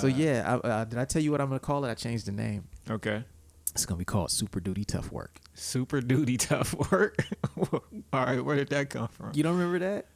so 0.00 0.06
yeah, 0.06 0.58
I, 0.64 0.66
uh, 0.68 0.84
did 0.84 0.98
I 0.98 1.04
tell 1.04 1.22
you 1.22 1.30
what 1.30 1.40
I'm 1.40 1.48
gonna 1.48 1.60
call 1.60 1.84
it? 1.84 1.90
I 1.90 1.94
changed 1.94 2.26
the 2.26 2.32
name. 2.32 2.64
Okay. 2.90 3.24
It's 3.72 3.86
gonna 3.86 3.98
be 3.98 4.04
called 4.04 4.30
Super 4.30 4.60
Duty 4.60 4.84
Tough 4.84 5.12
Work. 5.12 5.38
Super 5.54 6.00
duty 6.00 6.36
tough 6.36 6.74
work. 6.92 7.16
All 7.72 7.82
right, 8.12 8.40
where 8.44 8.56
did 8.56 8.68
that 8.68 8.90
come 8.90 9.08
from? 9.08 9.32
You 9.34 9.42
don't 9.42 9.58
remember 9.58 9.78
that? 9.80 10.06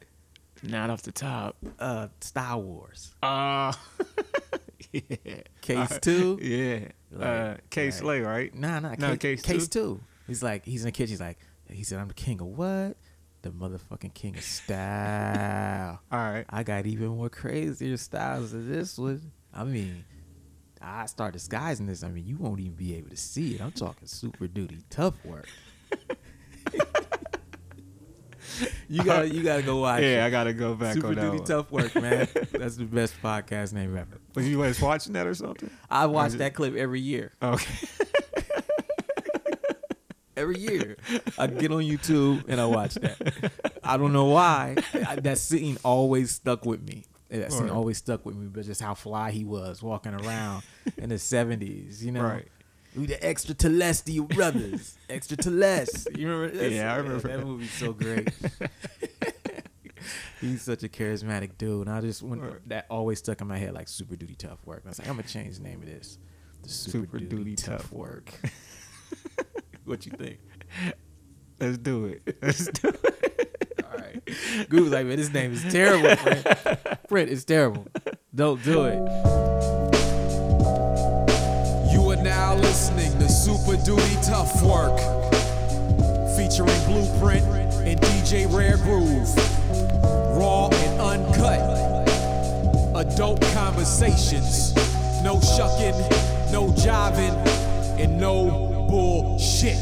Not 0.62 0.88
off 0.90 1.03
the 1.03 1.10
top. 1.12 1.56
Uh, 1.79 2.08
Star 2.21 2.58
Wars. 2.58 3.12
Uh 3.22 3.72
yeah. 4.92 5.00
Case 5.60 5.76
All 5.76 5.84
right. 5.86 6.02
two. 6.02 6.38
Yeah. 6.40 6.88
Like, 7.10 7.26
uh 7.28 7.54
K 7.70 7.84
like- 7.86 7.92
Slay, 7.94 8.20
right? 8.20 8.54
Nah, 8.54 8.78
nah. 8.80 8.94
No, 8.98 9.16
case, 9.16 9.42
case 9.42 9.42
case 9.42 9.68
two? 9.68 9.80
two. 9.96 10.00
He's 10.28 10.42
like, 10.42 10.64
he's 10.64 10.82
in 10.82 10.86
the 10.86 10.92
kitchen. 10.92 11.10
He's 11.12 11.20
like, 11.20 11.38
he 11.68 11.82
said, 11.82 11.98
I'm 11.98 12.08
the 12.08 12.14
king 12.14 12.40
of 12.40 12.46
what? 12.46 12.96
The 13.42 13.50
motherfucking 13.50 14.14
king 14.14 14.36
of 14.36 14.44
style. 14.44 16.00
All 16.12 16.18
right. 16.18 16.44
I 16.48 16.62
got 16.62 16.86
even 16.86 17.08
more 17.08 17.28
crazier 17.28 17.96
styles 17.96 18.52
than 18.52 18.70
this 18.70 18.96
one. 18.96 19.32
I 19.55 19.64
mean, 19.64 20.05
I 20.80 21.07
start 21.07 21.32
disguising 21.34 21.87
this. 21.87 22.02
I 22.02 22.09
mean, 22.09 22.27
you 22.27 22.37
won't 22.37 22.60
even 22.60 22.73
be 22.74 22.95
able 22.97 23.10
to 23.10 23.16
see 23.16 23.55
it. 23.55 23.60
I'm 23.60 23.73
talking 23.73 24.09
super 24.09 24.47
duty 24.47 24.79
tough 24.91 25.15
work. 25.24 25.47
you 28.88 29.05
gotta, 29.05 29.29
you 29.29 29.43
gotta 29.43 29.62
go 29.62 29.77
watch. 29.79 30.02
It. 30.02 30.15
Yeah, 30.15 30.24
I 30.27 30.30
gotta 30.30 30.52
go 30.52 30.74
back 30.74 30.95
super 30.95 31.09
on 31.09 31.15
that 31.16 31.30
duty 31.33 31.45
tough 31.45 31.70
work, 31.70 31.95
man. 31.95 32.29
That's 32.52 32.77
the 32.77 32.84
best 32.84 33.15
podcast 33.23 33.73
name 33.73 33.96
ever. 33.96 34.20
Was 34.34 34.48
you 34.48 34.59
guys 34.60 34.80
watching 34.80 35.12
that 35.15 35.27
or 35.27 35.34
something? 35.34 35.71
I 35.91 36.07
watch 36.07 36.29
is 36.29 36.34
it- 36.37 36.38
that 36.38 36.55
clip 36.55 36.74
every 36.74 37.01
year. 37.01 37.32
Okay. 37.43 37.88
every 40.37 40.59
year. 40.59 40.96
I 41.38 41.46
get 41.46 41.71
on 41.71 41.82
YouTube 41.82 42.45
and 42.48 42.60
I 42.60 42.66
watch 42.66 42.95
that. 42.95 43.52
I 43.84 43.96
don't 43.96 44.12
know 44.12 44.27
why. 44.27 44.77
That 45.19 45.38
scene 45.38 45.77
always 45.84 46.32
stuck 46.32 46.65
with 46.65 46.82
me. 46.82 47.05
That 47.41 47.50
scene 47.52 47.62
Right. 47.62 47.70
always 47.72 47.98
stuck 47.98 48.24
with 48.27 48.36
me, 48.36 48.46
but 48.48 48.64
just 48.64 48.80
how 48.82 48.95
fly 48.95 49.30
he 49.30 49.45
was 49.45 49.82
walking 49.82 50.12
around 50.14 50.62
in 50.98 51.09
the 51.09 51.18
seventies. 51.18 52.04
You 52.04 52.12
know, 52.12 52.23
Right. 52.24 52.48
We 52.95 53.06
the 53.06 53.24
extra 53.27 53.54
celestial 53.59 54.26
brothers, 54.26 54.98
extra 55.09 55.42
celeste. 55.42 56.09
You 56.15 56.29
remember? 56.29 56.54
That's- 56.54 56.73
Yeah, 56.73 56.92
I 56.92 56.96
remember 56.98 57.26
that 57.29 57.38
that. 57.38 57.46
movie's 57.46 57.70
so 57.73 57.92
great. 57.95 58.29
He's 60.40 60.62
such 60.62 60.82
a 60.82 60.88
charismatic 60.88 61.57
dude, 61.57 61.87
and 61.87 61.96
I 61.96 62.01
just 62.01 62.23
when 62.23 62.40
Right. 62.40 62.68
that 62.68 62.87
always 62.90 63.20
stuck 63.20 63.40
in 63.40 63.46
my 63.46 63.57
head 63.57 63.73
like 63.74 63.88
Super 63.88 64.16
Duty 64.16 64.34
Tough 64.34 64.59
Work. 64.66 64.81
And 64.81 64.88
I 64.88 64.91
was 64.91 64.98
like, 64.98 65.09
I'm 65.09 65.14
gonna 65.14 65.28
change 65.28 65.56
the 65.59 65.62
name 65.62 65.81
of 65.81 65.87
this. 65.87 66.19
The 66.62 66.69
Super, 66.69 66.98
Super 66.98 67.19
Duty, 67.20 67.37
Duty 67.37 67.54
Tough 67.56 67.82
Tough 67.82 67.92
Work. 67.92 68.31
what 69.84 70.04
you 70.04 70.12
think? 70.12 70.38
Let's 71.60 71.78
do 71.78 72.06
it. 72.06 72.37
Let's 72.42 72.66
do 72.66 72.88
it. 72.88 73.22
All 74.28 74.59
right. 74.59 74.69
Goose 74.69 74.91
like, 74.93 75.06
man, 75.06 75.16
this 75.16 75.32
name 75.32 75.53
is 75.53 75.62
terrible, 75.72 76.15
friend. 76.16 76.78
Friend, 77.09 77.28
it's 77.28 77.44
terrible. 77.44 77.87
Don't 78.34 78.62
do 78.65 78.84
it. 78.87 78.94
You 81.93 82.10
are 82.10 82.22
now 82.22 82.54
listening 82.54 83.12
to 83.19 83.28
Super 83.28 83.77
Duty 83.84 84.16
Tough 84.22 84.62
Work, 84.62 84.99
featuring 86.37 86.84
Blueprint 86.87 87.44
and 87.87 88.00
DJ 88.00 88.50
Rare 88.53 88.78
Groove. 88.78 89.28
Raw 90.38 90.69
and 90.72 91.00
uncut. 91.00 92.09
Adult 92.97 93.43
conversations. 93.53 94.75
No 95.22 95.41
shucking, 95.41 95.99
no 96.50 96.72
jiving, 96.78 97.34
and 97.99 98.19
no 98.19 98.87
bullshit. 98.88 99.76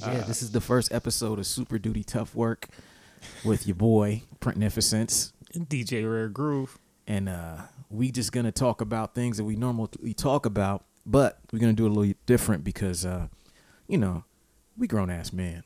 Yeah, 0.00 0.24
this 0.26 0.42
is 0.42 0.50
the 0.50 0.60
first 0.60 0.92
episode 0.92 1.38
of 1.38 1.46
Super 1.46 1.78
Duty 1.78 2.02
Tough 2.02 2.34
Work 2.34 2.68
with 3.44 3.66
your 3.66 3.76
boy, 3.76 4.22
Printnificence. 4.40 5.32
DJ 5.54 6.10
Rare 6.10 6.28
Groove. 6.28 6.78
And 7.06 7.28
uh 7.28 7.58
we 7.90 8.10
just 8.10 8.32
gonna 8.32 8.52
talk 8.52 8.80
about 8.80 9.14
things 9.14 9.36
that 9.36 9.44
we 9.44 9.54
normally 9.54 10.14
talk 10.14 10.46
about, 10.46 10.84
but 11.04 11.38
we're 11.52 11.58
gonna 11.58 11.74
do 11.74 11.84
it 11.84 11.90
a 11.90 11.92
little 11.92 12.14
different 12.26 12.64
because 12.64 13.04
uh, 13.04 13.28
you 13.86 13.98
know, 13.98 14.24
we 14.76 14.86
grown 14.86 15.10
ass 15.10 15.32
men. 15.32 15.64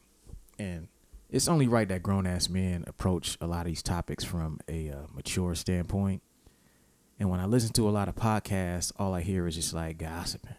And 0.58 0.88
it's 1.30 1.48
only 1.48 1.68
right 1.68 1.88
that 1.88 2.02
grown 2.02 2.26
ass 2.26 2.48
men 2.48 2.84
approach 2.86 3.38
a 3.40 3.46
lot 3.46 3.60
of 3.60 3.66
these 3.66 3.82
topics 3.82 4.24
from 4.24 4.58
a 4.68 4.90
uh, 4.90 5.06
mature 5.14 5.54
standpoint. 5.54 6.22
And 7.18 7.30
when 7.30 7.40
I 7.40 7.46
listen 7.46 7.72
to 7.74 7.88
a 7.88 7.90
lot 7.90 8.08
of 8.08 8.14
podcasts, 8.16 8.92
all 8.98 9.14
I 9.14 9.22
hear 9.22 9.46
is 9.46 9.54
just 9.54 9.72
like 9.72 9.98
gossiping. 9.98 10.56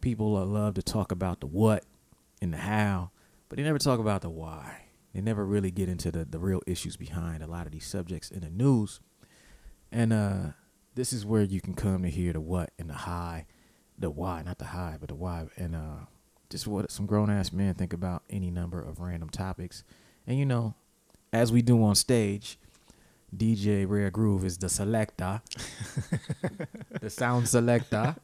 People 0.00 0.32
love 0.44 0.74
to 0.74 0.82
talk 0.82 1.10
about 1.10 1.40
the 1.40 1.46
what 1.46 1.84
and 2.40 2.52
the 2.52 2.58
how, 2.58 3.10
but 3.48 3.56
they 3.56 3.64
never 3.64 3.78
talk 3.78 3.98
about 3.98 4.20
the 4.20 4.30
why. 4.30 4.87
They 5.14 5.20
never 5.20 5.44
really 5.44 5.70
get 5.70 5.88
into 5.88 6.10
the, 6.10 6.24
the 6.24 6.38
real 6.38 6.62
issues 6.66 6.96
behind 6.96 7.42
a 7.42 7.46
lot 7.46 7.66
of 7.66 7.72
these 7.72 7.86
subjects 7.86 8.30
in 8.30 8.40
the 8.40 8.50
news. 8.50 9.00
And 9.90 10.12
uh, 10.12 10.38
this 10.94 11.12
is 11.12 11.24
where 11.24 11.42
you 11.42 11.60
can 11.60 11.74
come 11.74 12.02
to 12.02 12.10
hear 12.10 12.32
the 12.32 12.40
what 12.40 12.70
and 12.78 12.90
the 12.90 12.94
high, 12.94 13.46
the 13.98 14.10
why, 14.10 14.42
not 14.42 14.58
the 14.58 14.66
high, 14.66 14.96
but 15.00 15.08
the 15.08 15.14
why, 15.14 15.46
and 15.56 15.74
uh, 15.74 16.04
just 16.50 16.66
what 16.66 16.90
some 16.90 17.06
grown 17.06 17.30
ass 17.30 17.52
men 17.52 17.74
think 17.74 17.92
about 17.92 18.22
any 18.28 18.50
number 18.50 18.80
of 18.82 19.00
random 19.00 19.28
topics. 19.28 19.84
And 20.26 20.38
you 20.38 20.44
know, 20.44 20.74
as 21.32 21.52
we 21.52 21.62
do 21.62 21.82
on 21.82 21.94
stage, 21.94 22.58
DJ 23.34 23.88
Rare 23.88 24.10
Groove 24.10 24.44
is 24.44 24.58
the 24.58 24.68
selector, 24.68 25.42
the 27.00 27.10
sound 27.10 27.48
selector. 27.48 28.16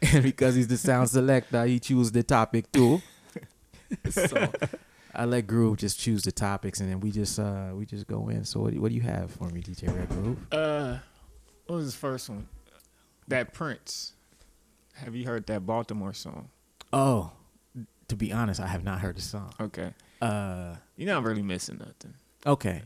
and 0.00 0.22
because 0.22 0.54
he's 0.54 0.68
the 0.68 0.76
sound 0.76 1.10
selector, 1.10 1.64
he 1.66 1.80
chooses 1.80 2.12
the 2.12 2.22
topic 2.22 2.70
too. 2.72 3.02
so 4.10 4.52
I 5.14 5.24
let 5.26 5.46
Groove 5.46 5.78
just 5.78 5.98
choose 5.98 6.22
the 6.22 6.32
topics, 6.32 6.80
and 6.80 6.90
then 6.90 7.00
we 7.00 7.10
just 7.10 7.38
uh 7.38 7.70
we 7.74 7.84
just 7.86 8.06
go 8.06 8.28
in. 8.28 8.44
So 8.44 8.60
what 8.60 8.72
do, 8.72 8.80
what 8.80 8.88
do 8.90 8.94
you 8.94 9.02
have 9.02 9.30
for 9.30 9.48
me, 9.50 9.60
DJ 9.60 9.94
Rare 9.94 10.06
Groove? 10.06 10.38
Uh, 10.52 10.98
what 11.66 11.76
was 11.76 11.84
his 11.86 11.94
first 11.94 12.28
one? 12.28 12.48
That 13.28 13.52
Prince. 13.52 14.12
Have 14.94 15.14
you 15.14 15.26
heard 15.26 15.46
that 15.46 15.64
Baltimore 15.66 16.12
song? 16.12 16.48
Oh, 16.92 17.32
to 18.08 18.16
be 18.16 18.32
honest, 18.32 18.60
I 18.60 18.66
have 18.66 18.84
not 18.84 19.00
heard 19.00 19.16
the 19.16 19.22
song. 19.22 19.52
Okay. 19.60 19.94
Uh, 20.20 20.76
You're 20.96 21.08
not 21.14 21.24
really 21.24 21.42
missing 21.42 21.78
nothing. 21.78 22.14
okay, 22.46 22.82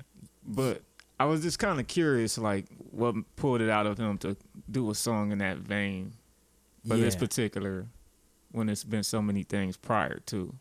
But 0.46 0.82
I 1.18 1.24
was 1.24 1.42
just 1.42 1.58
kind 1.58 1.80
of 1.80 1.86
curious, 1.88 2.38
like, 2.38 2.66
what 2.92 3.14
pulled 3.36 3.60
it 3.60 3.68
out 3.68 3.86
of 3.86 3.98
him 3.98 4.16
to 4.18 4.36
do 4.70 4.90
a 4.90 4.94
song 4.94 5.32
in 5.32 5.38
that 5.38 5.58
vein 5.58 6.12
for 6.86 6.96
this 6.96 7.16
particular, 7.16 7.86
when 8.52 8.68
it's 8.68 8.84
been 8.84 9.02
so 9.02 9.20
many 9.20 9.42
things 9.42 9.76
prior 9.76 10.20
to. 10.26 10.54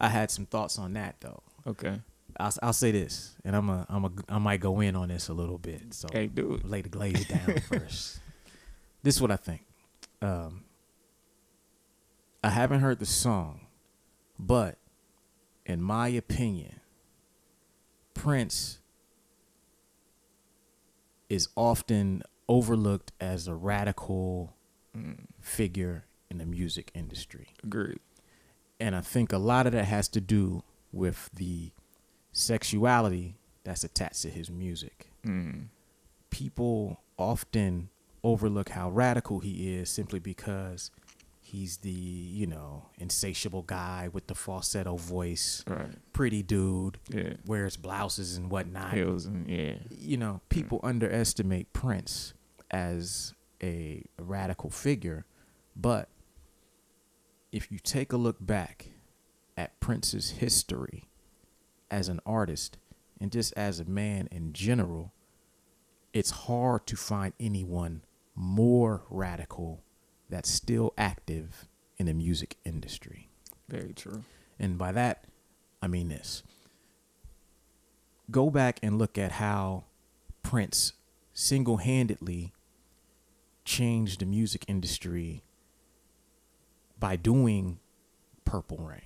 I 0.00 0.08
had 0.08 0.30
some 0.30 0.46
thoughts 0.46 0.78
on 0.78 0.94
that 0.94 1.16
though. 1.20 1.42
Okay. 1.66 2.00
I'll, 2.38 2.52
I'll 2.62 2.72
say 2.72 2.90
this, 2.90 3.36
and 3.44 3.54
I'm 3.54 3.68
a 3.68 3.86
I'm 3.88 4.04
a 4.04 4.10
I 4.28 4.38
might 4.38 4.60
go 4.60 4.80
in 4.80 4.96
on 4.96 5.08
this 5.08 5.28
a 5.28 5.34
little 5.34 5.58
bit. 5.58 5.92
So 5.94 6.08
Hey, 6.12 6.26
dude. 6.26 6.64
lay 6.64 6.80
the 6.82 6.88
glaze 6.88 7.26
down 7.28 7.60
first. 7.68 8.20
This 9.02 9.16
is 9.16 9.22
what 9.22 9.30
I 9.30 9.36
think. 9.36 9.62
Um, 10.22 10.64
I 12.42 12.50
haven't 12.50 12.80
heard 12.80 12.98
the 12.98 13.06
song, 13.06 13.66
but 14.38 14.78
in 15.66 15.82
my 15.82 16.08
opinion, 16.08 16.80
Prince 18.14 18.78
is 21.28 21.48
often 21.56 22.22
overlooked 22.48 23.12
as 23.20 23.46
a 23.46 23.54
radical 23.54 24.54
figure 25.40 26.06
in 26.30 26.38
the 26.38 26.46
music 26.46 26.90
industry. 26.94 27.48
Agreed. 27.62 28.00
And 28.80 28.96
I 28.96 29.02
think 29.02 29.32
a 29.32 29.38
lot 29.38 29.66
of 29.66 29.72
that 29.72 29.84
has 29.84 30.08
to 30.08 30.20
do 30.20 30.62
with 30.92 31.28
the 31.34 31.70
sexuality 32.32 33.36
that's 33.64 33.84
attached 33.84 34.22
to 34.22 34.30
his 34.30 34.50
music. 34.50 35.10
Mm. 35.26 35.66
People 36.30 37.00
often 37.18 37.90
overlook 38.24 38.70
how 38.70 38.90
radical 38.90 39.40
he 39.40 39.74
is 39.74 39.90
simply 39.90 40.18
because 40.18 40.90
he's 41.42 41.78
the, 41.78 41.90
you 41.90 42.46
know, 42.46 42.86
insatiable 42.98 43.62
guy 43.62 44.08
with 44.12 44.26
the 44.28 44.34
falsetto 44.34 44.96
voice, 44.96 45.64
Right. 45.66 45.90
pretty 46.12 46.42
dude, 46.42 46.98
Yeah. 47.08 47.34
wears 47.44 47.76
blouses 47.76 48.36
and 48.36 48.50
whatnot. 48.50 48.92
Hills 48.94 49.26
and 49.26 49.48
yeah. 49.48 49.74
You 49.90 50.16
know, 50.16 50.40
people 50.48 50.80
underestimate 50.82 51.72
Prince 51.72 52.34
as 52.70 53.34
a 53.62 54.04
radical 54.18 54.70
figure, 54.70 55.24
but 55.74 56.08
if 57.52 57.70
you 57.70 57.78
take 57.78 58.12
a 58.12 58.16
look 58.16 58.36
back 58.40 58.90
at 59.56 59.78
Prince's 59.80 60.30
history 60.30 61.08
as 61.90 62.08
an 62.08 62.20
artist 62.24 62.78
and 63.20 63.32
just 63.32 63.52
as 63.56 63.80
a 63.80 63.84
man 63.84 64.28
in 64.30 64.52
general, 64.52 65.12
it's 66.12 66.30
hard 66.30 66.86
to 66.86 66.96
find 66.96 67.32
anyone 67.38 68.02
more 68.34 69.02
radical 69.10 69.82
that's 70.28 70.48
still 70.48 70.94
active 70.96 71.66
in 71.98 72.06
the 72.06 72.14
music 72.14 72.56
industry. 72.64 73.28
Very 73.68 73.92
true. 73.92 74.24
And 74.58 74.78
by 74.78 74.92
that, 74.92 75.24
I 75.82 75.88
mean 75.88 76.08
this. 76.08 76.42
Go 78.30 78.48
back 78.50 78.78
and 78.82 78.98
look 78.98 79.18
at 79.18 79.32
how 79.32 79.84
Prince 80.42 80.92
single 81.32 81.78
handedly 81.78 82.52
changed 83.64 84.20
the 84.20 84.26
music 84.26 84.64
industry 84.68 85.42
by 87.00 87.16
doing 87.16 87.80
Purple 88.44 88.76
Rain. 88.78 89.00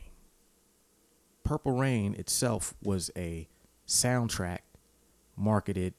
Purple 1.44 1.72
Rain 1.72 2.14
itself 2.14 2.74
was 2.82 3.10
a 3.16 3.48
soundtrack 3.86 4.58
marketed 5.36 5.94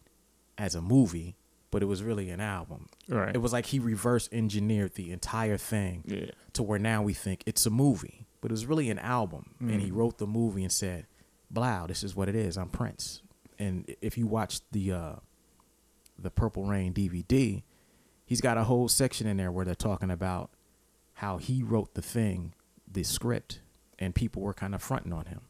as 0.57 0.75
a 0.75 0.81
movie, 0.81 1.36
but 1.71 1.81
it 1.83 1.86
was 1.86 2.01
really 2.01 2.30
an 2.31 2.39
album. 2.42 2.88
Right. 3.07 3.36
It 3.36 3.39
was 3.39 3.53
like 3.53 3.68
he 3.68 3.80
reverse 3.80 4.27
engineered 4.31 4.95
the 4.95 5.12
entire 5.12 5.57
thing 5.57 6.03
Yeah. 6.06 6.31
to 6.53 6.63
where 6.63 6.80
now 6.80 7.03
we 7.03 7.13
think 7.13 7.44
it's 7.45 7.65
a 7.65 7.69
movie, 7.69 8.25
but 8.41 8.50
it 8.50 8.53
was 8.53 8.65
really 8.65 8.89
an 8.89 9.00
album. 9.00 9.56
And 9.59 9.81
he 9.81 9.91
Mm. 9.91 9.95
wrote 9.95 10.18
the 10.18 10.27
movie 10.27 10.63
and 10.63 10.71
said, 10.71 11.06
"Blow, 11.51 11.86
this 11.88 12.03
is 12.03 12.15
what 12.15 12.27
it 12.27 12.36
is. 12.36 12.57
I'm 12.57 12.69
Prince." 12.69 13.21
And 13.59 13.94
if 14.01 14.18
you 14.18 14.25
watch 14.27 14.62
the 14.71 14.91
uh, 14.91 15.15
the 16.18 16.31
Purple 16.31 16.63
Rain 16.65 16.94
DVD, 16.94 17.63
he's 18.25 18.39
got 18.41 18.57
a 18.57 18.63
whole 18.63 18.88
section 18.88 19.27
in 19.27 19.38
there 19.38 19.51
where 19.51 19.65
they're 19.65 19.75
talking 19.75 20.09
about 20.09 20.50
how 21.15 21.38
he 21.38 21.63
wrote 21.63 21.94
the 21.94 22.01
thing, 22.01 22.53
the 22.91 23.03
script, 23.03 23.59
and 24.00 24.13
people 24.13 24.41
were 24.41 24.53
kind 24.53 24.75
of 24.75 24.81
fronting 24.81 25.13
on 25.13 25.25
him 25.25 25.41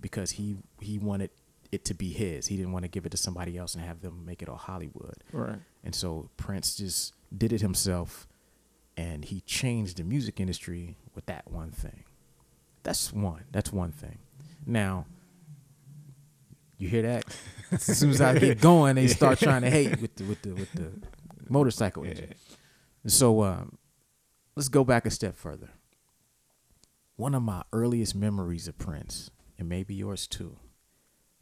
because 0.00 0.32
he 0.32 0.56
he 0.80 0.98
wanted 0.98 1.30
it 1.72 1.84
to 1.86 1.94
be 1.94 2.12
his. 2.12 2.46
He 2.46 2.56
didn't 2.56 2.72
want 2.72 2.84
to 2.84 2.88
give 2.88 3.06
it 3.06 3.10
to 3.10 3.16
somebody 3.16 3.56
else 3.58 3.74
and 3.74 3.84
have 3.84 4.00
them 4.00 4.24
make 4.24 4.42
it 4.42 4.48
all 4.48 4.56
Hollywood. 4.56 5.22
Right. 5.32 5.58
And 5.84 5.94
so 5.94 6.30
Prince 6.36 6.76
just 6.76 7.12
did 7.36 7.52
it 7.52 7.60
himself 7.60 8.26
and 8.96 9.24
he 9.24 9.40
changed 9.40 9.98
the 9.98 10.04
music 10.04 10.40
industry 10.40 10.96
with 11.14 11.26
that 11.26 11.50
one 11.50 11.70
thing. 11.70 12.04
That's 12.82 13.12
one. 13.12 13.44
That's 13.50 13.72
one 13.72 13.92
thing. 13.92 14.18
Now, 14.64 15.06
you 16.78 16.88
hear 16.88 17.02
that? 17.02 17.24
As 17.72 17.82
soon 17.82 18.10
as 18.10 18.20
I 18.20 18.38
get 18.38 18.60
going, 18.60 18.94
they 18.94 19.08
start 19.08 19.38
trying 19.38 19.62
to 19.62 19.70
hate 19.70 20.00
with 20.00 20.14
the 20.14 20.24
with 20.24 20.42
the 20.42 20.54
with 20.54 20.72
the 20.72 20.92
motorcycle 21.48 22.04
engine. 22.04 22.34
So 23.06 23.42
um, 23.42 23.78
let's 24.56 24.68
go 24.68 24.82
back 24.84 25.04
a 25.04 25.10
step 25.10 25.36
further. 25.36 25.68
One 27.16 27.34
of 27.34 27.42
my 27.42 27.62
earliest 27.72 28.14
memories 28.14 28.66
of 28.66 28.78
Prince, 28.78 29.30
and 29.58 29.68
maybe 29.68 29.94
yours 29.94 30.26
too, 30.26 30.56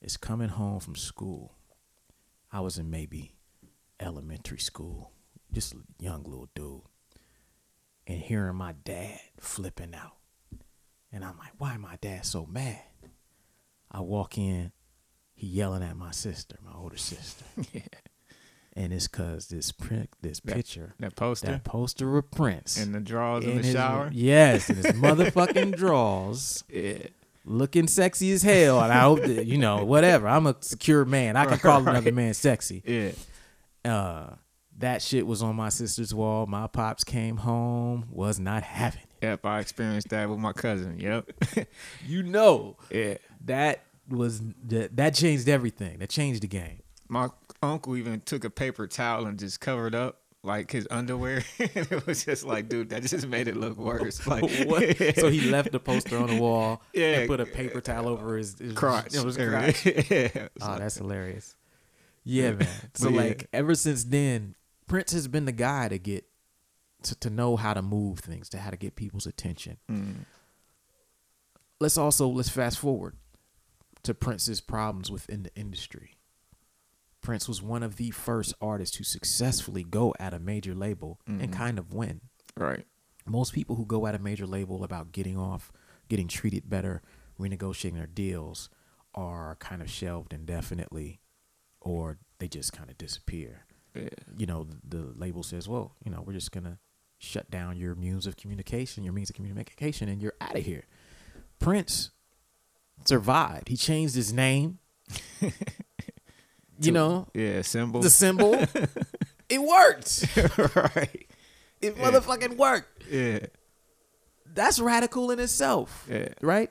is 0.02 0.16
coming 0.16 0.48
home 0.48 0.80
from 0.80 0.96
school. 0.96 1.54
I 2.50 2.60
was 2.60 2.76
in 2.76 2.90
maybe 2.90 3.36
elementary 4.00 4.58
school, 4.58 5.12
just 5.52 5.74
a 5.74 5.78
young 5.98 6.24
little 6.24 6.48
dude, 6.54 6.82
and 8.06 8.20
hearing 8.20 8.56
my 8.56 8.74
dad 8.84 9.20
flipping 9.38 9.94
out. 9.94 10.16
And 11.12 11.24
I'm 11.24 11.38
like, 11.38 11.52
why 11.58 11.76
my 11.76 11.96
dad 12.00 12.26
so 12.26 12.46
mad? 12.46 12.82
I 13.90 14.00
walk 14.00 14.36
in, 14.36 14.72
he 15.34 15.46
yelling 15.46 15.84
at 15.84 15.96
my 15.96 16.10
sister, 16.10 16.56
my 16.64 16.72
older 16.76 16.96
sister. 16.96 17.44
And 18.76 18.92
it's 18.92 19.06
cause 19.06 19.46
this 19.48 19.70
print, 19.70 20.10
this 20.20 20.40
That- 20.40 20.56
picture, 20.56 20.94
That 20.98 21.14
poster 21.14 21.46
that 21.46 21.62
poster 21.64 22.16
of 22.18 22.28
Prince 22.32 22.76
and 22.76 22.92
the 22.94 22.98
drawers 23.00 23.44
in, 23.44 23.50
in 23.50 23.56
the 23.58 23.62
his- 23.62 23.72
shower. 23.72 24.10
Yes, 24.12 24.68
in 24.68 24.76
his 24.76 24.86
motherfucking 24.86 25.76
drawers, 25.76 26.64
Yeah. 26.68 26.98
looking 27.44 27.86
sexy 27.86 28.32
as 28.32 28.42
hell. 28.42 28.80
And 28.80 28.92
I 28.92 29.00
hope 29.02 29.20
that, 29.22 29.46
you 29.46 29.58
know, 29.58 29.84
whatever. 29.84 30.26
I'm 30.26 30.46
a 30.48 30.56
secure 30.60 31.04
man. 31.04 31.36
I 31.36 31.44
can 31.46 31.58
call 31.58 31.86
another 31.86 32.10
man 32.10 32.34
sexy. 32.34 32.82
Yeah. 32.84 33.12
Uh, 33.90 34.34
that 34.78 35.02
shit 35.02 35.24
was 35.24 35.40
on 35.40 35.54
my 35.54 35.68
sister's 35.68 36.12
wall. 36.12 36.46
My 36.46 36.66
pops 36.66 37.04
came 37.04 37.36
home, 37.36 38.06
was 38.10 38.40
not 38.40 38.64
having 38.64 39.02
it. 39.02 39.08
Yep. 39.26 39.46
I 39.46 39.60
experienced 39.60 40.08
that 40.08 40.28
with 40.28 40.40
my 40.40 40.52
cousin. 40.52 40.98
Yep. 40.98 41.30
You 42.06 42.24
know, 42.24 42.76
yeah. 42.90 43.18
that 43.44 43.84
was 44.08 44.40
that, 44.66 44.96
that 44.96 45.14
changed 45.14 45.48
everything. 45.48 46.00
That 46.00 46.10
changed 46.10 46.42
the 46.42 46.48
game. 46.48 46.82
My 47.08 47.28
uncle 47.64 47.96
even 47.96 48.20
took 48.20 48.44
a 48.44 48.50
paper 48.50 48.86
towel 48.86 49.26
and 49.26 49.38
just 49.38 49.60
covered 49.60 49.94
up 49.94 50.20
like 50.42 50.70
his 50.70 50.86
underwear. 50.90 51.42
and 51.58 51.70
it 51.90 52.06
was 52.06 52.24
just 52.24 52.44
like, 52.44 52.68
dude, 52.68 52.90
that 52.90 53.02
just 53.02 53.26
made 53.26 53.48
it 53.48 53.56
look 53.56 53.76
worse. 53.78 54.24
Like 54.26 54.42
What? 54.66 54.96
so 55.16 55.30
he 55.30 55.42
left 55.50 55.72
the 55.72 55.80
poster 55.80 56.18
on 56.18 56.28
the 56.28 56.40
wall 56.40 56.82
Yeah. 56.92 57.20
and 57.20 57.28
put 57.28 57.40
a 57.40 57.46
paper 57.46 57.80
towel 57.80 58.08
over 58.08 58.36
his, 58.36 58.58
his 58.58 58.74
crotch. 58.74 59.14
It 59.14 59.24
was 59.24 59.36
crotch. 59.36 59.86
yeah. 59.86 60.28
Oh, 60.60 60.68
like- 60.68 60.78
that's 60.80 60.96
hilarious. 60.98 61.56
Yeah, 62.24 62.52
man. 62.52 62.68
So 62.94 63.08
yeah. 63.10 63.20
like 63.20 63.48
ever 63.52 63.74
since 63.74 64.04
then, 64.04 64.54
Prince 64.86 65.12
has 65.12 65.28
been 65.28 65.44
the 65.46 65.52
guy 65.52 65.88
to 65.88 65.98
get 65.98 66.24
to, 67.04 67.14
to 67.20 67.28
know 67.30 67.56
how 67.56 67.74
to 67.74 67.82
move 67.82 68.20
things, 68.20 68.48
to 68.50 68.58
how 68.58 68.70
to 68.70 68.76
get 68.76 68.96
people's 68.96 69.26
attention. 69.26 69.76
Mm. 69.90 70.24
Let's 71.80 71.98
also 71.98 72.28
let's 72.28 72.48
fast 72.48 72.78
forward 72.78 73.16
to 74.04 74.14
Prince's 74.14 74.60
problems 74.60 75.10
within 75.10 75.42
the 75.42 75.54
industry. 75.54 76.12
Prince 77.24 77.48
was 77.48 77.60
one 77.62 77.82
of 77.82 77.96
the 77.96 78.10
first 78.10 78.54
artists 78.60 78.96
to 78.98 79.02
successfully 79.04 79.82
go 79.82 80.14
at 80.20 80.32
a 80.34 80.38
major 80.38 80.74
label 80.74 81.18
and 81.26 81.40
Mhm. 81.40 81.52
kind 81.52 81.78
of 81.78 81.92
win. 81.92 82.20
right. 82.56 82.86
Most 83.26 83.52
people 83.54 83.74
who 83.76 83.86
go 83.86 84.06
at 84.06 84.14
a 84.14 84.18
major 84.18 84.46
label 84.46 84.84
about 84.84 85.10
getting 85.10 85.36
off, 85.38 85.72
getting 86.08 86.28
treated 86.28 86.68
better, 86.68 87.00
renegotiating 87.40 87.94
their 87.94 88.06
deals 88.06 88.68
are 89.14 89.56
kind 89.56 89.80
of 89.80 89.88
shelved 89.90 90.32
indefinitely 90.34 91.20
or 91.80 92.18
they 92.38 92.46
just 92.48 92.72
kind 92.74 92.90
of 92.90 92.98
disappear. 92.98 93.64
Yeah. 93.94 94.08
You 94.36 94.44
know, 94.46 94.68
the 94.86 95.12
label 95.16 95.42
says, 95.42 95.66
well, 95.66 95.96
you 96.04 96.10
know, 96.10 96.20
we're 96.20 96.34
just 96.34 96.52
going 96.52 96.64
to 96.64 96.78
shut 97.18 97.50
down 97.50 97.78
your 97.78 97.94
means 97.94 98.26
of 98.26 98.36
communication, 98.36 99.02
your 99.04 99.14
means 99.14 99.30
of 99.30 99.36
communication, 99.36 100.08
and 100.10 100.20
you're 100.20 100.34
out 100.42 100.56
of 100.56 100.64
here. 100.64 100.84
Prince 101.58 102.10
survived. 103.06 103.68
He 103.68 103.76
changed 103.78 104.14
his 104.14 104.32
name. 104.32 104.78
you 106.80 106.92
know, 106.92 107.28
Yeah. 107.34 107.62
Symbol. 107.62 108.00
the 108.00 108.10
symbol. 108.10 108.54
it 109.48 109.62
worked. 109.62 110.26
right. 110.96 111.26
It 111.80 111.96
motherfucking 111.96 112.56
worked. 112.56 113.04
Yeah. 113.10 113.40
That's 114.52 114.78
radical 114.78 115.30
in 115.30 115.38
itself. 115.40 116.06
Yeah. 116.10 116.28
right? 116.40 116.70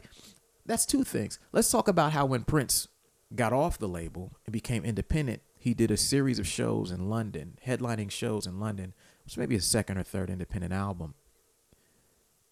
That's 0.66 0.86
two 0.86 1.04
things. 1.04 1.40
Let's 1.52 1.70
talk 1.70 1.88
about 1.88 2.14
how 2.14 2.26
when 2.26 2.44
Prince 2.44 2.88
got 3.36 3.52
off 3.54 3.78
the 3.78 3.88
label 3.88 4.34
and 4.46 4.54
became 4.54 4.86
independent, 4.86 5.42
he 5.58 5.74
did 5.74 5.92
a 5.92 5.98
series 5.98 6.40
of 6.40 6.48
shows 6.48 6.92
in 6.92 7.10
London, 7.10 7.58
headlining 7.66 8.12
shows 8.12 8.46
in 8.48 8.60
London, 8.60 8.94
which 9.26 9.38
may 9.38 9.46
be 9.46 9.56
his 9.56 9.66
second 9.66 9.98
or 9.98 10.04
third 10.04 10.30
independent 10.30 10.74
album. 10.74 11.14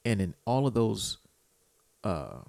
And 0.03 0.19
in 0.21 0.33
all 0.45 0.67
of 0.67 0.73
those 0.73 1.17
uh, 2.03 2.39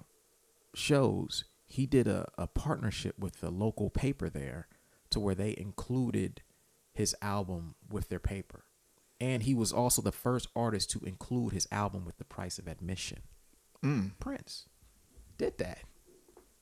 shows, 0.73 1.45
he 1.65 1.85
did 1.85 2.07
a, 2.07 2.27
a 2.37 2.47
partnership 2.47 3.17
with 3.19 3.39
the 3.39 3.49
local 3.51 3.89
paper 3.89 4.29
there 4.29 4.67
to 5.13 5.19
where 5.19 5.35
they 5.35 5.55
included 5.57 6.41
his 6.93 7.15
album 7.21 7.75
with 7.89 8.09
their 8.09 8.19
paper. 8.19 8.65
And 9.19 9.43
he 9.43 9.53
was 9.53 9.71
also 9.71 10.01
the 10.01 10.11
first 10.11 10.47
artist 10.55 10.89
to 10.91 10.99
include 11.05 11.53
his 11.53 11.67
album 11.71 12.05
with 12.05 12.17
the 12.17 12.25
price 12.25 12.59
of 12.59 12.67
admission. 12.67 13.19
Mm. 13.83 14.11
Prince 14.19 14.67
did 15.37 15.57
that. 15.59 15.79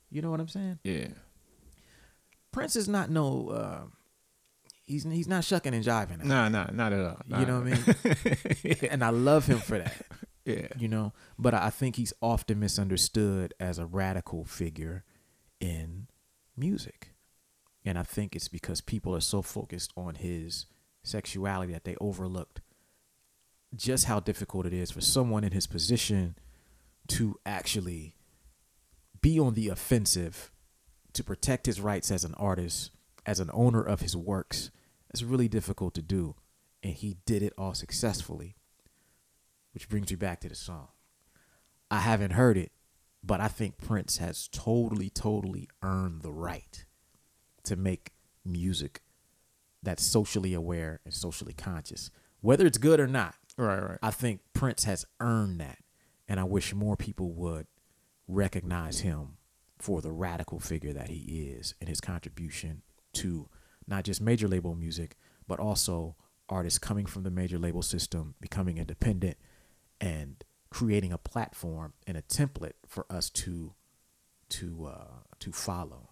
You 0.09 0.21
know 0.21 0.29
what 0.29 0.39
I'm 0.39 0.47
saying? 0.47 0.79
Yeah. 0.83 1.07
Prince 2.51 2.75
is 2.75 2.87
not 2.87 3.09
no. 3.09 3.49
Uh, 3.49 3.81
he's 4.83 5.03
he's 5.03 5.27
not 5.27 5.43
shucking 5.43 5.73
and 5.73 5.83
jiving. 5.83 6.23
Nah, 6.23 6.49
nah, 6.49 6.67
not 6.71 6.91
at 6.91 6.99
all. 6.99 7.39
You 7.39 7.45
know 7.45 7.61
what 7.61 7.73
I 7.73 8.55
mean? 8.63 8.77
and 8.91 9.03
I 9.03 9.09
love 9.09 9.45
him 9.45 9.59
for 9.59 9.79
that. 9.79 10.05
Yeah. 10.43 10.69
You 10.75 10.87
know, 10.87 11.13
but 11.37 11.53
I 11.53 11.69
think 11.69 11.97
he's 11.97 12.13
often 12.19 12.59
misunderstood 12.59 13.53
as 13.59 13.77
a 13.77 13.85
radical 13.85 14.43
figure 14.43 15.03
in 15.59 16.07
music, 16.57 17.10
and 17.85 17.97
I 17.97 18.03
think 18.03 18.35
it's 18.35 18.47
because 18.47 18.81
people 18.81 19.15
are 19.15 19.21
so 19.21 19.41
focused 19.41 19.91
on 19.97 20.15
his 20.15 20.67
sexuality 21.03 21.73
that 21.73 21.83
they 21.83 21.95
overlooked 21.99 22.61
just 23.75 24.05
how 24.05 24.19
difficult 24.19 24.65
it 24.65 24.73
is 24.73 24.91
for 24.91 25.01
someone 25.01 25.43
in 25.43 25.51
his 25.51 25.67
position 25.67 26.35
to 27.07 27.39
actually 27.45 28.15
be 29.21 29.39
on 29.39 29.53
the 29.53 29.69
offensive 29.69 30.51
to 31.13 31.23
protect 31.23 31.65
his 31.65 31.81
rights 31.81 32.11
as 32.11 32.23
an 32.23 32.33
artist, 32.35 32.91
as 33.25 33.39
an 33.39 33.49
owner 33.53 33.81
of 33.81 34.01
his 34.01 34.15
works. 34.15 34.71
It's 35.09 35.23
really 35.23 35.47
difficult 35.47 35.93
to 35.95 36.01
do. 36.01 36.35
And 36.83 36.93
he 36.93 37.17
did 37.25 37.43
it 37.43 37.53
all 37.57 37.73
successfully. 37.73 38.55
Which 39.73 39.87
brings 39.87 40.09
me 40.09 40.15
back 40.15 40.41
to 40.41 40.49
the 40.49 40.55
song. 40.55 40.89
I 41.89 41.99
haven't 41.99 42.31
heard 42.31 42.57
it, 42.57 42.71
but 43.23 43.39
I 43.39 43.47
think 43.47 43.77
Prince 43.77 44.17
has 44.17 44.47
totally, 44.47 45.09
totally 45.09 45.69
earned 45.81 46.21
the 46.21 46.31
right 46.31 46.85
to 47.63 47.75
make 47.75 48.11
music 48.45 49.01
that's 49.83 50.03
socially 50.03 50.53
aware 50.53 50.99
and 51.05 51.13
socially 51.13 51.53
conscious. 51.53 52.11
Whether 52.41 52.65
it's 52.65 52.77
good 52.77 52.99
or 52.99 53.07
not, 53.07 53.35
Right, 53.57 53.79
right. 53.79 53.99
I 54.01 54.11
think 54.11 54.41
Prince 54.53 54.85
has 54.85 55.05
earned 55.19 55.59
that. 55.59 55.79
And 56.27 56.39
I 56.39 56.43
wish 56.45 56.73
more 56.73 56.95
people 56.95 57.31
would 57.33 57.67
recognize 58.27 59.01
him 59.01 59.37
for 59.77 60.01
the 60.01 60.11
radical 60.11 60.59
figure 60.59 60.93
that 60.93 61.09
he 61.09 61.49
is 61.49 61.73
and 61.79 61.89
his 61.89 61.99
contribution 61.99 62.83
to 63.13 63.49
not 63.87 64.03
just 64.03 64.21
major 64.21 64.47
label 64.47 64.75
music, 64.75 65.17
but 65.47 65.59
also 65.59 66.15
artists 66.47 66.79
coming 66.79 67.05
from 67.05 67.23
the 67.23 67.31
major 67.31 67.57
label 67.57 67.81
system, 67.81 68.35
becoming 68.39 68.77
independent, 68.77 69.37
and 69.99 70.43
creating 70.69 71.11
a 71.11 71.17
platform 71.17 71.93
and 72.07 72.15
a 72.15 72.21
template 72.21 72.73
for 72.87 73.05
us 73.09 73.29
to 73.29 73.73
to 74.49 74.85
uh, 74.85 75.23
to 75.39 75.51
follow. 75.51 76.10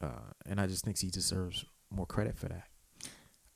Uh, 0.00 0.08
and 0.46 0.60
I 0.60 0.66
just 0.66 0.84
think 0.84 0.98
he 0.98 1.08
deserves 1.08 1.64
more 1.90 2.06
credit 2.06 2.36
for 2.38 2.48
that. 2.48 2.64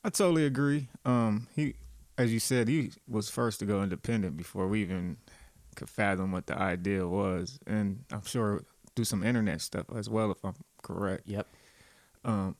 I 0.03 0.09
totally 0.09 0.45
agree. 0.45 0.87
Um, 1.05 1.47
he, 1.55 1.75
as 2.17 2.33
you 2.33 2.39
said, 2.39 2.67
he 2.67 2.91
was 3.07 3.29
first 3.29 3.59
to 3.59 3.65
go 3.65 3.83
independent 3.83 4.35
before 4.37 4.67
we 4.67 4.81
even 4.81 5.17
could 5.75 5.89
fathom 5.89 6.31
what 6.31 6.47
the 6.47 6.57
idea 6.57 7.07
was, 7.07 7.59
and 7.67 8.03
I'm 8.11 8.25
sure 8.25 8.63
do 8.95 9.03
some 9.03 9.23
internet 9.23 9.61
stuff 9.61 9.85
as 9.95 10.09
well, 10.09 10.31
if 10.31 10.43
I'm 10.43 10.55
correct. 10.81 11.23
Yep. 11.27 11.47
Um, 12.25 12.55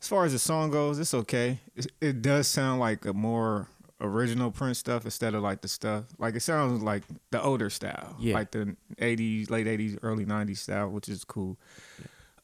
as 0.00 0.08
far 0.08 0.24
as 0.24 0.32
the 0.32 0.38
song 0.38 0.70
goes, 0.70 0.98
it's 0.98 1.12
okay. 1.14 1.58
It, 1.74 1.86
it 2.00 2.22
does 2.22 2.46
sound 2.46 2.80
like 2.80 3.04
a 3.04 3.12
more 3.12 3.68
original 4.00 4.50
Prince 4.50 4.78
stuff 4.78 5.04
instead 5.04 5.34
of 5.34 5.42
like 5.42 5.62
the 5.62 5.68
stuff 5.68 6.04
like 6.18 6.34
it 6.34 6.40
sounds 6.40 6.82
like 6.82 7.02
the 7.30 7.42
older 7.42 7.70
style, 7.70 8.14
Yeah. 8.20 8.34
like 8.34 8.50
the 8.52 8.76
'80s, 8.98 9.50
late 9.50 9.66
'80s, 9.66 9.98
early 10.02 10.24
'90s 10.24 10.58
style, 10.58 10.88
which 10.90 11.08
is 11.08 11.24
cool. 11.24 11.56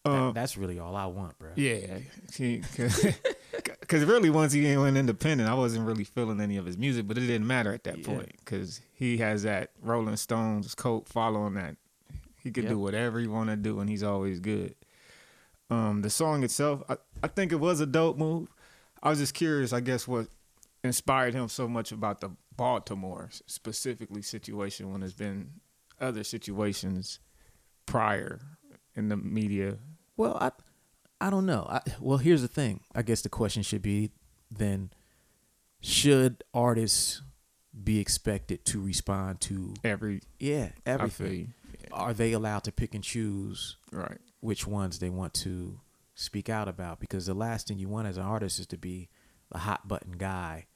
That- 0.05 0.11
Um, 0.11 0.35
that's 0.35 0.57
really 0.57 0.79
all 0.81 0.97
I 0.97 1.07
want, 1.07 1.39
bro. 1.39 1.51
yeah, 1.55 1.99
because 2.27 3.05
really 4.05 4.31
once 4.31 4.53
he 4.53 4.77
went 4.77 4.97
independent, 4.97 5.49
I 5.49 5.55
wasn't 5.55 5.87
really 5.87 6.03
feeling 6.05 6.41
any 6.41 6.57
of 6.57 6.67
his 6.67 6.77
music, 6.77 7.07
but 7.07 7.17
it 7.19 7.23
didn't 7.27 7.47
matter 7.47 7.73
at 7.73 7.85
that 7.85 7.99
Yeah. 7.99 8.07
point 8.07 8.33
because 8.39 8.81
he 8.93 9.19
has 9.19 9.45
that 9.45 9.71
Rolling 9.81 10.17
Stones 10.17 10.75
coat 10.75 11.07
following 11.09 11.55
that. 11.55 11.77
He 12.43 12.51
could 12.51 12.67
do 12.67 12.79
whatever 12.79 13.21
he 13.21 13.29
want 13.29 13.51
to 13.51 13.57
do, 13.57 13.79
and 13.79 13.89
he's 13.89 14.03
always 14.03 14.41
good. 14.41 14.75
Um, 15.71 16.03
the 16.03 16.11
song 16.11 16.43
itself, 16.43 16.83
I, 16.89 16.97
I 17.23 17.29
think 17.29 17.53
it 17.53 17.61
was 17.61 17.81
a 17.81 17.87
dope 17.87 18.19
move. 18.19 18.49
I 19.01 19.11
was 19.11 19.21
just 19.21 19.35
curious, 19.35 19.73
I 19.73 19.79
guess, 19.81 20.09
what 20.09 20.27
inspired 20.83 21.35
him 21.35 21.49
so 21.49 21.69
much 21.69 21.93
about 21.93 22.21
the 22.21 22.31
Baltimore 22.57 23.31
specifically 23.47 24.23
situation 24.23 24.91
when 24.91 25.01
there's 25.01 25.15
been 25.15 25.53
other 26.01 26.25
situations 26.25 27.21
prior 27.87 28.41
in 28.97 29.09
the 29.09 29.17
media. 29.17 29.79
Well, 30.17 30.37
I 30.41 30.51
I 31.21 31.31
don't 31.31 31.47
know. 31.47 31.67
I, 31.69 31.81
well, 32.01 32.19
here's 32.19 32.43
the 32.43 32.49
thing. 32.49 32.81
I 32.95 33.03
guess 33.03 33.23
the 33.23 33.29
question 33.29 33.63
should 33.63 33.83
be 33.83 34.11
then 34.51 34.91
should 35.81 36.45
artists 36.53 37.23
be 37.83 37.99
expected 37.99 38.65
to 38.67 38.81
respond 38.81 39.41
to 39.43 39.75
Every 39.85 40.21
yeah, 40.39 40.71
everything? 40.85 41.55
you. 41.73 41.79
Are 41.93 42.13
they 42.13 42.33
allowed 42.33 42.65
to 42.65 42.73
pick 42.73 42.95
and 42.95 43.03
choose 43.03 43.77
right. 43.91 44.19
which 44.41 44.67
ones 44.67 44.99
they 44.99 45.11
want 45.11 45.35
to 45.35 45.81
speak 46.15 46.49
out 46.49 46.69
about 46.69 47.01
because 47.01 47.27
the 47.27 47.35
last 47.35 47.69
thing 47.69 47.79
you 47.79 47.89
want 47.89 48.07
as 48.07 48.17
an 48.17 48.23
artist 48.23 48.59
is 48.61 48.67
to 48.69 48.77
be 48.77 49.09
a 49.51 49.59
hot 49.59 49.89
button 49.89 50.13
guy 50.13 50.67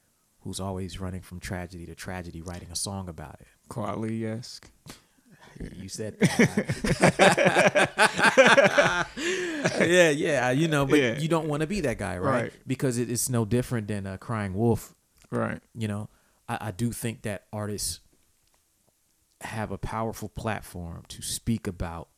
who's 0.41 0.61
always 0.61 1.01
running 1.01 1.21
from 1.21 1.41
tragedy 1.41 1.87
to 1.87 1.95
tragedy 1.95 2.41
writing 2.41 2.69
a 2.71 2.77
song 2.77 3.09
about 3.09 3.37
it. 3.41 3.47
Kweli 3.69 4.25
esque. 4.25 4.71
You 5.77 5.89
said 5.89 6.19
that. 6.21 7.47
yeah, 9.81 10.11
yeah, 10.11 10.51
you 10.51 10.69
know, 10.69 10.87
but 10.87 10.99
Yeah. 10.99 11.19
you 11.19 11.29
don't 11.29 11.49
want 11.49 11.61
to 11.63 11.67
be 11.67 11.81
that 11.81 11.99
guy, 11.99 12.19
right? 12.19 12.43
Right. 12.43 12.53
Because 12.67 12.99
it, 12.99 13.11
it's 13.11 13.29
no 13.29 13.45
different 13.45 13.89
than 13.89 14.07
a 14.07 14.19
crying 14.19 14.55
wolf. 14.55 14.95
Right. 15.31 15.61
You 15.75 15.89
know, 15.89 16.09
I, 16.49 16.59
I 16.61 16.71
do 16.71 16.93
think 16.93 17.23
that 17.23 17.45
artists 17.53 18.01
have 19.43 19.71
a 19.71 19.79
powerful 19.79 20.29
platform 20.29 21.05
to 21.09 21.23
speak 21.23 21.67
about 21.67 22.09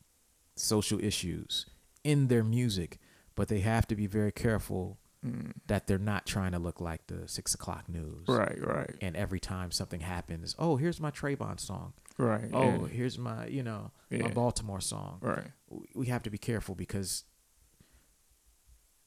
social 0.56 1.02
issues 1.02 1.66
in 2.04 2.28
their 2.28 2.44
music, 2.44 2.98
but 3.34 3.48
they 3.48 3.60
have 3.60 3.86
to 3.88 3.96
be 3.96 4.06
very 4.06 4.32
careful 4.32 4.98
mm. 5.24 5.52
that 5.66 5.86
they're 5.86 5.98
not 5.98 6.26
trying 6.26 6.52
to 6.52 6.58
look 6.58 6.80
like 6.80 7.06
the 7.06 7.26
six 7.26 7.54
o'clock 7.54 7.88
news. 7.88 8.26
Right. 8.28 8.58
Right. 8.60 8.94
And 9.00 9.16
every 9.16 9.40
time 9.40 9.70
something 9.70 10.00
happens, 10.00 10.54
oh, 10.58 10.76
here's 10.76 11.00
my 11.00 11.10
Trayvon 11.10 11.58
song. 11.60 11.92
Right. 12.18 12.50
Oh, 12.52 12.62
yeah. 12.62 12.86
here's 12.88 13.16
my, 13.18 13.46
you 13.46 13.62
know, 13.62 13.90
my 14.10 14.28
Baltimore 14.28 14.80
song. 14.80 15.18
Right. 15.22 15.46
We 15.94 16.06
have 16.06 16.22
to 16.24 16.30
be 16.30 16.38
careful 16.38 16.74
because 16.74 17.24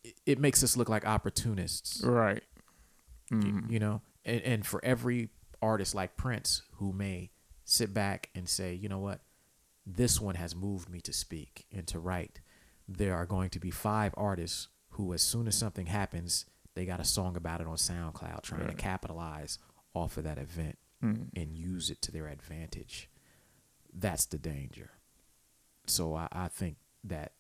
it, 0.04 0.16
it 0.26 0.40
makes 0.40 0.64
us 0.64 0.78
look 0.78 0.90
like 0.90 1.06
opportunists 1.06 2.04
Right. 2.04 2.44
you, 3.30 3.38
Mm. 3.38 3.72
you 3.72 3.80
know 3.80 4.02
and, 4.26 4.42
and 4.42 4.66
for 4.66 4.84
every 4.84 5.30
artist 5.62 5.96
like 5.96 6.18
prince 6.18 6.62
who 6.76 6.92
may 6.92 7.32
sit 7.64 7.94
back 7.94 8.30
and 8.36 8.48
say 8.50 8.74
you 8.74 8.90
know 8.90 9.00
what 9.00 9.22
this 9.86 10.20
one 10.20 10.36
has 10.36 10.56
moved 10.56 10.90
me 10.90 11.00
to 11.02 11.14
speak 11.14 11.66
and 11.72 11.88
to 11.88 11.98
write 12.00 12.42
there 12.88 13.16
are 13.16 13.26
going 13.26 13.50
to 13.50 13.60
be 13.60 13.72
five 13.72 14.14
artists 14.18 14.68
who 14.92 15.14
as 15.14 15.22
soon 15.22 15.48
as 15.48 15.56
something 15.56 15.86
happens 15.86 16.46
they 16.76 16.86
got 16.86 17.00
a 17.00 17.04
song 17.06 17.36
about 17.38 17.62
it 17.62 17.68
on 17.68 17.76
soundcloud 17.78 18.42
trying 18.44 18.68
to 18.68 18.74
capitalize 18.74 19.58
off 19.94 20.18
of 20.18 20.24
that 20.24 20.38
event 20.38 20.78
Mm. 21.04 21.30
and 21.36 21.56
use 21.58 21.90
it 21.90 22.02
to 22.04 22.12
their 22.12 22.28
advantage 22.28 23.10
that's 23.94 24.26
the 24.26 24.38
danger 24.38 24.92
so 25.88 26.14
i, 26.16 26.28
I 26.32 26.48
think 26.48 26.78
that 27.04 27.32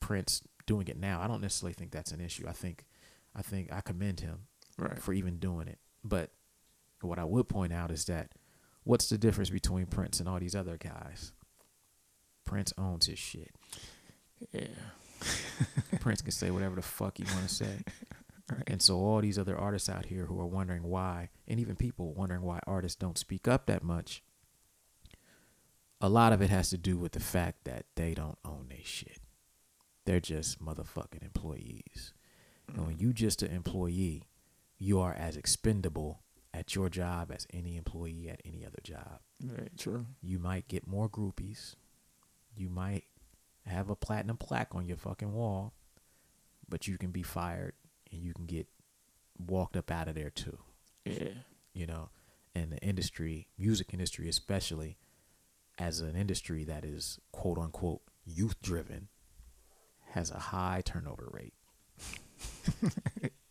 prince 0.00 0.42
doing 0.66 0.88
it 0.88 0.98
now 0.98 1.20
i 1.20 1.28
don't 1.28 1.40
necessarily 1.40 1.74
think 1.74 1.92
that's 1.92 2.10
an 2.12 2.20
issue 2.20 2.46
i 2.48 2.52
think 2.52 2.84
i 3.36 3.42
think 3.42 3.72
i 3.72 3.80
commend 3.80 4.20
him 4.20 4.40
Right. 4.78 4.98
for 5.00 5.12
even 5.12 5.36
doing 5.38 5.68
it. 5.68 5.78
But 6.02 6.30
what 7.02 7.18
I 7.18 7.24
would 7.24 7.46
point 7.46 7.74
out 7.74 7.90
is 7.90 8.06
that 8.06 8.32
what's 8.84 9.10
the 9.10 9.18
difference 9.18 9.50
between 9.50 9.84
Prince 9.84 10.18
and 10.18 10.26
all 10.26 10.40
these 10.40 10.54
other 10.56 10.78
guys? 10.78 11.32
Prince 12.46 12.72
owns 12.78 13.06
his 13.06 13.18
shit. 13.18 13.50
Yeah. 14.50 14.68
Prince 16.00 16.22
can 16.22 16.32
say 16.32 16.50
whatever 16.50 16.74
the 16.76 16.82
fuck 16.82 17.18
he 17.18 17.24
want 17.24 17.46
to 17.48 17.54
say. 17.54 17.78
Right. 18.50 18.62
And 18.66 18.82
so 18.82 18.96
all 18.96 19.20
these 19.20 19.38
other 19.38 19.56
artists 19.56 19.88
out 19.88 20.06
here 20.06 20.26
who 20.26 20.40
are 20.40 20.46
wondering 20.46 20.82
why, 20.82 21.30
and 21.46 21.60
even 21.60 21.76
people 21.76 22.12
wondering 22.12 22.42
why 22.42 22.60
artists 22.66 22.96
don't 22.96 23.18
speak 23.18 23.46
up 23.46 23.66
that 23.66 23.82
much, 23.82 24.22
a 26.00 26.08
lot 26.08 26.32
of 26.32 26.42
it 26.42 26.50
has 26.50 26.68
to 26.70 26.78
do 26.78 26.98
with 26.98 27.12
the 27.12 27.20
fact 27.20 27.64
that 27.64 27.86
they 27.94 28.14
don't 28.14 28.38
own 28.44 28.66
their 28.68 28.84
shit. 28.84 29.20
They're 30.04 30.20
just 30.20 30.60
motherfucking 30.60 31.22
employees. 31.22 32.12
And 32.68 32.86
when 32.86 32.98
you 32.98 33.12
just 33.12 33.42
an 33.42 33.52
employee, 33.52 34.24
you 34.78 34.98
are 35.00 35.14
as 35.14 35.36
expendable 35.36 36.22
at 36.52 36.74
your 36.74 36.88
job 36.88 37.30
as 37.32 37.46
any 37.52 37.76
employee 37.76 38.28
at 38.28 38.42
any 38.44 38.64
other 38.66 38.80
job. 38.82 39.20
Very 39.40 39.70
true. 39.78 40.06
You 40.20 40.38
might 40.38 40.68
get 40.68 40.86
more 40.86 41.08
groupies. 41.08 41.76
You 42.54 42.68
might 42.68 43.04
have 43.64 43.88
a 43.88 43.96
platinum 43.96 44.36
plaque 44.36 44.74
on 44.74 44.86
your 44.86 44.96
fucking 44.96 45.32
wall, 45.32 45.72
but 46.68 46.88
you 46.88 46.98
can 46.98 47.10
be 47.10 47.22
fired 47.22 47.74
and 48.12 48.22
you 48.22 48.32
can 48.34 48.46
get 48.46 48.66
walked 49.38 49.76
up 49.76 49.90
out 49.90 50.08
of 50.08 50.14
there 50.14 50.30
too. 50.30 50.58
Yeah. 51.04 51.28
You 51.74 51.86
know, 51.86 52.10
and 52.54 52.70
the 52.72 52.78
industry, 52.78 53.48
music 53.58 53.88
industry 53.92 54.28
especially, 54.28 54.98
as 55.78 56.00
an 56.00 56.14
industry 56.16 56.64
that 56.64 56.84
is 56.84 57.18
quote 57.32 57.58
unquote 57.58 58.02
youth 58.24 58.60
driven, 58.62 59.08
has 60.10 60.30
a 60.30 60.38
high 60.38 60.82
turnover 60.84 61.28
rate. 61.32 61.54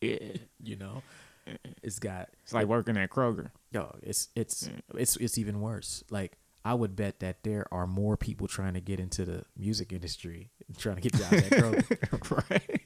Yeah. 0.01 0.17
You 0.63 0.75
know, 0.75 1.01
it's 1.81 1.97
got 1.97 2.29
It's 2.43 2.53
like 2.53 2.67
working 2.67 2.95
at 2.95 3.09
Kroger. 3.09 3.49
Yo, 3.71 3.95
it's 4.03 4.29
it's 4.35 4.69
it's 4.95 5.15
it's 5.17 5.37
even 5.39 5.59
worse. 5.59 6.03
Like 6.11 6.37
I 6.63 6.75
would 6.75 6.95
bet 6.95 7.19
that 7.19 7.43
there 7.43 7.65
are 7.71 7.87
more 7.87 8.15
people 8.15 8.47
trying 8.47 8.75
to 8.75 8.79
get 8.79 8.99
into 8.99 9.25
the 9.25 9.43
music 9.57 9.91
industry, 9.91 10.51
trying 10.77 10.97
to 10.97 11.01
get 11.01 11.13
jobs 11.13 11.33
at 11.33 11.49
Kroger, 11.51 12.49
right. 12.49 12.81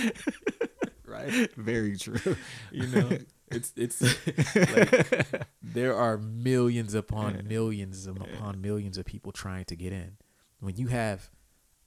right? 1.06 1.54
Very 1.56 1.96
true. 1.96 2.36
You 2.72 2.86
know, 2.88 3.18
it's 3.50 3.72
it's 3.76 4.02
like 4.02 5.46
there 5.62 5.94
are 5.96 6.18
millions 6.18 6.94
upon 6.94 7.46
millions 7.46 8.06
of- 8.06 8.20
upon 8.20 8.60
millions 8.60 8.98
of 8.98 9.04
people 9.06 9.32
trying 9.32 9.64
to 9.66 9.76
get 9.76 9.92
in. 9.92 10.16
When 10.60 10.76
you 10.76 10.88
have 10.88 11.30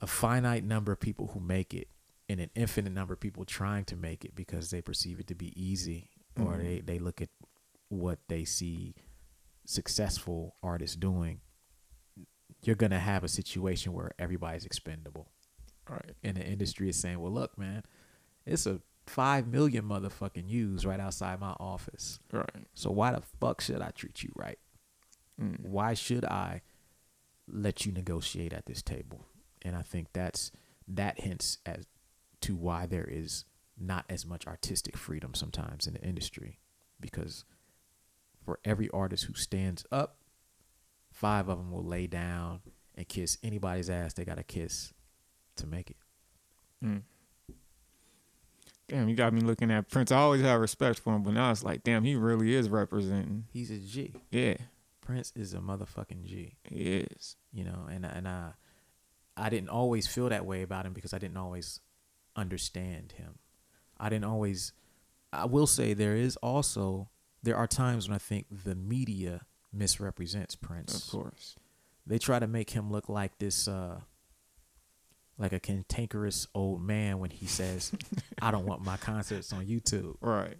a 0.02 0.08
finite 0.08 0.64
number 0.64 0.92
of 0.92 1.00
people 1.00 1.28
who 1.34 1.40
make 1.40 1.74
it 1.74 1.88
and 2.30 2.40
an 2.40 2.50
infinite 2.56 2.94
number 2.94 3.14
of 3.14 3.20
people 3.20 3.44
trying 3.44 3.84
to 3.86 3.96
make 3.96 4.24
it 4.24 4.36
because 4.36 4.70
they 4.70 4.82
perceive 4.82 5.20
it 5.20 5.28
to 5.28 5.36
be 5.36 5.52
easy 5.62 6.10
or 6.40 6.54
Mhm. 6.54 6.58
they, 6.64 6.80
they 6.82 7.00
look 7.00 7.22
at 7.22 7.30
what 7.90 8.20
they 8.30 8.46
see 8.46 8.94
successful 9.66 10.56
artists 10.64 10.96
doing, 10.96 11.42
you're 12.64 12.76
going 12.76 12.92
to 12.92 13.00
have 13.00 13.24
a 13.24 13.28
situation 13.28 13.94
where 13.94 14.12
everybody's 14.20 14.66
expendable. 14.66 15.28
Right. 15.90 16.12
And 16.24 16.38
the 16.38 16.46
industry 16.46 16.88
is 16.90 16.98
saying, 17.00 17.20
well, 17.20 17.32
look, 17.32 17.58
man, 17.58 17.84
it's 18.50 18.66
a 18.66 18.82
5 19.08 19.48
million 19.48 19.86
motherfucking 19.86 20.48
use 20.48 20.86
right 20.86 21.00
outside 21.00 21.40
my 21.40 21.56
office. 21.60 22.20
Right. 22.32 22.50
So 22.76 22.92
why 22.92 23.12
the 23.12 23.22
fuck 23.40 23.62
should 23.62 23.82
I 23.82 23.92
treat 23.92 24.24
you 24.24 24.32
right? 24.36 24.60
Mm. 25.42 25.62
Why 25.62 25.94
should 25.94 26.26
I 26.26 26.62
let 27.48 27.86
you 27.86 27.92
negotiate 27.92 28.54
at 28.54 28.66
this 28.66 28.82
table? 28.82 29.26
And 29.62 29.76
I 29.76 29.82
think 29.82 30.08
that's 30.14 30.52
that 30.88 31.22
hints 31.22 31.58
as 31.66 31.86
to 32.42 32.56
why 32.56 32.86
there 32.86 33.08
is 33.10 33.46
not 33.78 34.06
as 34.10 34.26
much 34.26 34.46
artistic 34.46 34.98
freedom 34.98 35.34
sometimes 35.34 35.88
in 35.88 35.94
the 35.94 36.02
industry 36.02 36.60
because 37.00 37.46
for 38.44 38.60
every 38.66 38.90
artist 38.92 39.26
who 39.26 39.34
stands 39.34 39.86
up, 39.92 40.18
five 41.12 41.50
of 41.50 41.58
them 41.58 41.72
will 41.72 41.84
lay 41.84 42.08
down 42.08 42.62
and 42.96 43.08
kiss 43.08 43.38
anybody's 43.44 43.90
ass 43.90 44.14
they 44.14 44.26
got 44.26 44.38
to 44.38 44.44
kiss 44.44 44.94
to 45.56 45.68
make 45.68 45.90
it. 45.90 45.98
Mm. 46.84 47.02
Damn, 48.90 49.08
you 49.08 49.16
got 49.16 49.34
me 49.34 49.42
looking 49.42 49.72
at 49.72 49.90
Prince. 49.90 50.12
I 50.12 50.18
always 50.18 50.42
have 50.42 50.60
respect 50.60 51.00
for 51.00 51.16
him, 51.16 51.24
but 51.24 51.34
now 51.34 51.52
it's 51.52 51.64
like, 51.64 51.84
damn, 51.84 52.04
he 52.04 52.16
really 52.16 52.54
is 52.56 52.70
representing. 52.70 53.46
He's 53.54 53.70
a 53.72 53.78
G. 53.78 54.14
Yeah, 54.32 54.58
Prince 55.02 55.32
is 55.36 55.54
a 55.54 55.60
motherfucking 55.60 56.24
G. 56.26 56.56
he 56.64 56.98
is. 56.98 57.36
you 57.52 57.64
know 57.64 57.88
and 57.90 58.06
and 58.06 58.28
I 58.28 58.52
I 59.38 59.50
didn't 59.50 59.70
always 59.70 60.06
feel 60.08 60.30
that 60.30 60.46
way 60.46 60.62
about 60.62 60.86
him 60.86 60.94
because 60.94 61.14
I 61.14 61.18
didn't 61.18 61.38
always 61.38 61.80
understand 62.36 63.14
him. 63.14 63.40
I 64.00 64.10
didn't 64.10 64.26
always 64.26 64.74
I 65.32 65.46
will 65.46 65.68
say 65.68 65.94
there 65.94 66.16
is 66.16 66.36
also 66.38 67.10
there 67.42 67.56
are 67.56 67.68
times 67.68 68.08
when 68.08 68.16
I 68.16 68.20
think 68.20 68.48
the 68.64 68.76
media 68.76 69.46
misrepresents 69.72 70.56
Prince. 70.56 71.06
Of 71.06 71.12
course. 71.12 71.56
They 72.06 72.18
try 72.18 72.40
to 72.40 72.48
make 72.48 72.72
him 72.72 72.92
look 72.92 73.08
like 73.10 73.38
this 73.40 73.68
uh 73.68 74.02
like 75.40 75.54
a 75.54 75.60
cantankerous 75.60 76.46
old 76.54 76.82
man 76.84 77.18
when 77.20 77.32
he 77.32 77.48
says, 77.48 77.92
"I 78.42 78.52
don't 78.52 78.66
want 78.68 78.84
my 78.84 78.98
concerts 78.98 79.52
on 79.54 79.66
YouTube," 79.66 80.18
Right. 80.22 80.58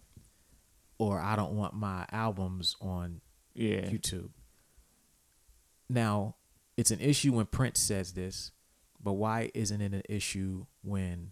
or 0.98 1.20
"I 1.20 1.36
don't 1.36 1.54
want 1.56 1.74
my 1.76 2.06
albums 2.12 2.76
on 2.82 3.22
Yeah. 3.54 3.82
YouTube." 3.90 4.30
Now, 5.90 6.36
it's 6.78 6.92
an 6.92 7.00
issue 7.00 7.34
when 7.34 7.46
Prince 7.46 7.80
says 7.80 8.14
this, 8.14 8.52
but 9.02 9.14
why 9.14 9.52
isn't 9.54 9.82
it 9.82 9.94
an 9.94 10.04
issue 10.08 10.66
when, 10.82 11.32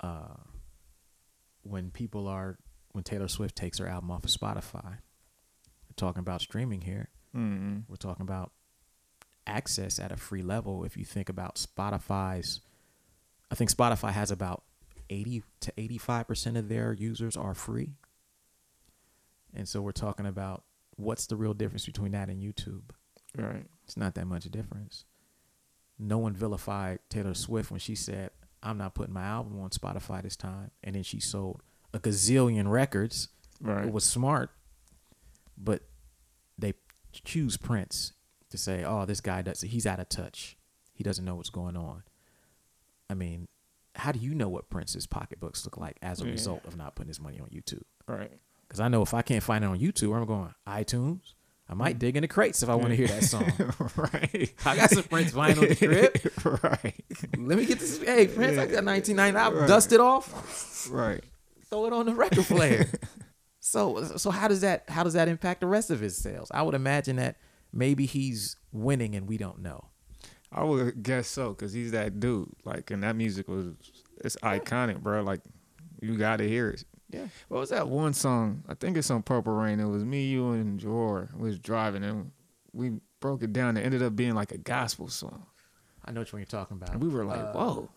uh, 0.00 0.34
when 1.62 1.90
people 1.90 2.26
are 2.26 2.58
when 2.92 3.04
Taylor 3.04 3.28
Swift 3.28 3.54
takes 3.54 3.78
her 3.78 3.86
album 3.86 4.10
off 4.10 4.24
of 4.24 4.30
Spotify? 4.30 4.98
We're 5.88 5.94
talking 5.96 6.20
about 6.20 6.40
streaming 6.40 6.80
here. 6.80 7.10
mm 7.34 7.84
We're 7.88 7.96
talking 7.96 8.22
about 8.22 8.52
access 9.46 9.98
at 9.98 10.10
a 10.10 10.16
free 10.16 10.42
level. 10.42 10.84
If 10.84 10.96
you 10.96 11.04
think 11.04 11.28
about 11.28 11.56
Spotify's, 11.56 12.60
I 13.50 13.54
think 13.54 13.70
Spotify 13.70 14.10
has 14.10 14.30
about 14.30 14.62
80 15.10 15.42
to 15.60 15.72
85% 15.72 16.58
of 16.58 16.68
their 16.68 16.92
users 16.92 17.36
are 17.36 17.54
free. 17.54 17.94
And 19.54 19.68
so 19.68 19.80
we're 19.80 19.92
talking 19.92 20.26
about 20.26 20.64
what's 20.96 21.26
the 21.26 21.36
real 21.36 21.54
difference 21.54 21.86
between 21.86 22.12
that 22.12 22.28
and 22.28 22.42
YouTube? 22.42 22.90
Right. 23.36 23.64
It's 23.84 23.96
not 23.96 24.14
that 24.16 24.26
much 24.26 24.44
difference. 24.44 25.04
No 25.98 26.18
one 26.18 26.34
vilified 26.34 27.00
Taylor 27.08 27.34
Swift 27.34 27.70
when 27.70 27.80
she 27.80 27.94
said, 27.94 28.30
I'm 28.62 28.78
not 28.78 28.94
putting 28.94 29.14
my 29.14 29.24
album 29.24 29.60
on 29.60 29.70
Spotify 29.70 30.22
this 30.22 30.36
time. 30.36 30.70
And 30.84 30.94
then 30.94 31.02
she 31.02 31.20
sold 31.20 31.62
a 31.94 31.98
gazillion 31.98 32.70
records. 32.70 33.28
Right. 33.60 33.86
It 33.86 33.92
was 33.92 34.04
smart, 34.04 34.50
but 35.56 35.82
they 36.56 36.74
choose 37.12 37.56
Prince 37.56 38.12
to 38.50 38.58
say, 38.58 38.84
"Oh, 38.84 39.04
this 39.04 39.20
guy 39.20 39.42
does. 39.42 39.62
He's 39.62 39.86
out 39.86 40.00
of 40.00 40.08
touch. 40.08 40.56
He 40.92 41.02
doesn't 41.02 41.24
know 41.24 41.34
what's 41.34 41.50
going 41.50 41.76
on." 41.76 42.02
I 43.10 43.14
mean, 43.14 43.48
how 43.94 44.12
do 44.12 44.18
you 44.18 44.34
know 44.34 44.48
what 44.48 44.68
Prince's 44.70 45.06
pocketbooks 45.06 45.64
look 45.64 45.76
like 45.76 45.96
as 46.02 46.20
a 46.20 46.24
Yeah. 46.24 46.32
result 46.32 46.64
of 46.66 46.76
not 46.76 46.94
putting 46.94 47.08
his 47.08 47.20
money 47.20 47.40
on 47.40 47.48
YouTube? 47.48 47.82
right. 48.06 48.32
Because 48.66 48.80
I 48.80 48.88
know 48.88 49.00
if 49.00 49.14
I 49.14 49.22
can't 49.22 49.42
find 49.42 49.64
it 49.64 49.66
on 49.66 49.78
YouTube, 49.78 50.14
I'm 50.14 50.26
going 50.26 50.54
iTunes. 50.66 51.32
I 51.70 51.72
Mm. 51.72 51.76
might 51.78 51.98
dig 51.98 52.16
in 52.16 52.20
the 52.22 52.28
crates 52.28 52.62
if 52.62 52.68
I 52.68 52.74
want 52.74 52.90
to 52.90 52.96
hear 52.96 53.06
that 53.08 53.24
song. 53.24 53.44
right. 53.96 54.54
I 54.66 54.76
got 54.76 54.90
some 54.90 55.04
Prince 55.04 55.32
vinyl 55.32 55.62
in 55.62 55.68
the 55.70 55.74
crib. 55.74 56.62
right. 56.62 56.94
Let 57.38 57.56
me 57.58 57.64
get 57.64 57.78
this. 57.80 57.98
Hey, 57.98 58.26
Prince, 58.26 58.58
I 58.58 58.66
got 58.66 58.84
1990. 58.84 59.38
I'll 59.38 59.52
Right. 59.52 59.68
dust 59.68 59.92
it 59.92 60.00
off. 60.00 60.88
Right. 60.90 61.24
throw 61.70 61.86
it 61.86 61.92
on 61.94 62.06
the 62.06 62.14
record 62.14 62.44
player. 62.44 62.90
so 63.60 64.04
so 64.16 64.30
how 64.30 64.48
does 64.48 64.60
that 64.62 64.88
how 64.88 65.02
does 65.02 65.12
that 65.14 65.28
impact 65.28 65.60
the 65.60 65.66
rest 65.66 65.90
of 65.90 66.00
his 66.00 66.16
sales? 66.16 66.48
I 66.52 66.62
would 66.62 66.74
imagine 66.74 67.16
that 67.16 67.36
maybe 67.72 68.06
he's 68.06 68.56
winning 68.72 69.14
and 69.14 69.26
we 69.28 69.36
don't 69.38 69.60
know. 69.60 69.88
I 70.50 70.64
would 70.64 71.02
guess 71.02 71.28
so, 71.28 71.52
cause 71.54 71.72
he's 71.72 71.92
that 71.92 72.20
dude. 72.20 72.48
Like, 72.64 72.90
and 72.90 73.02
that 73.02 73.16
music 73.16 73.48
was 73.48 73.66
it's 74.24 74.36
iconic, 74.36 75.00
bro. 75.02 75.22
Like, 75.22 75.40
you 76.00 76.16
gotta 76.16 76.44
hear 76.44 76.70
it. 76.70 76.84
Yeah. 77.10 77.28
What 77.48 77.60
was 77.60 77.70
that 77.70 77.88
one 77.88 78.12
song? 78.14 78.64
I 78.68 78.74
think 78.74 78.96
it's 78.96 79.10
on 79.10 79.22
Purple 79.22 79.52
Rain. 79.54 79.80
It 79.80 79.86
was 79.88 80.04
me, 80.04 80.26
you, 80.26 80.50
and 80.52 80.78
Jor 80.78 81.30
was 81.36 81.58
driving, 81.58 82.04
and 82.04 82.30
we 82.72 83.00
broke 83.20 83.42
it 83.42 83.52
down. 83.52 83.76
It 83.76 83.82
ended 83.82 84.02
up 84.02 84.14
being 84.16 84.34
like 84.34 84.52
a 84.52 84.58
gospel 84.58 85.08
song, 85.08 85.46
I 86.04 86.12
know 86.12 86.20
which 86.20 86.32
one 86.32 86.40
you're 86.40 86.46
talking 86.46 86.76
about. 86.76 86.90
and 86.90 87.02
we 87.02 87.08
were 87.08 87.24
like, 87.24 87.40
Uh, 87.40 87.52
"Whoa, 87.52 87.88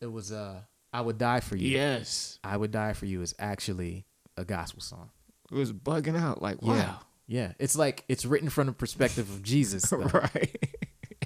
It 0.00 0.06
was 0.12 0.30
uh 0.32 0.60
I 0.92 1.00
would 1.00 1.18
die 1.18 1.40
for 1.40 1.56
you. 1.56 1.68
yes!" 1.70 2.38
I 2.44 2.56
would 2.56 2.70
die 2.70 2.92
for 2.94 3.06
you 3.06 3.22
is 3.22 3.34
actually 3.38 4.06
a 4.36 4.44
gospel 4.44 4.80
song. 4.82 5.10
It 5.50 5.54
was 5.56 5.72
bugging 5.72 6.16
out. 6.18 6.40
Like, 6.42 6.58
Yeah. 6.62 6.68
wow, 6.68 7.00
Yeah. 7.26 7.52
It's 7.58 7.76
like 7.76 8.04
it's 8.08 8.24
written 8.24 8.48
from 8.50 8.66
the 8.68 8.72
perspective 8.72 9.28
of 9.30 9.42
Jesus. 9.42 9.90
right? 9.92 10.76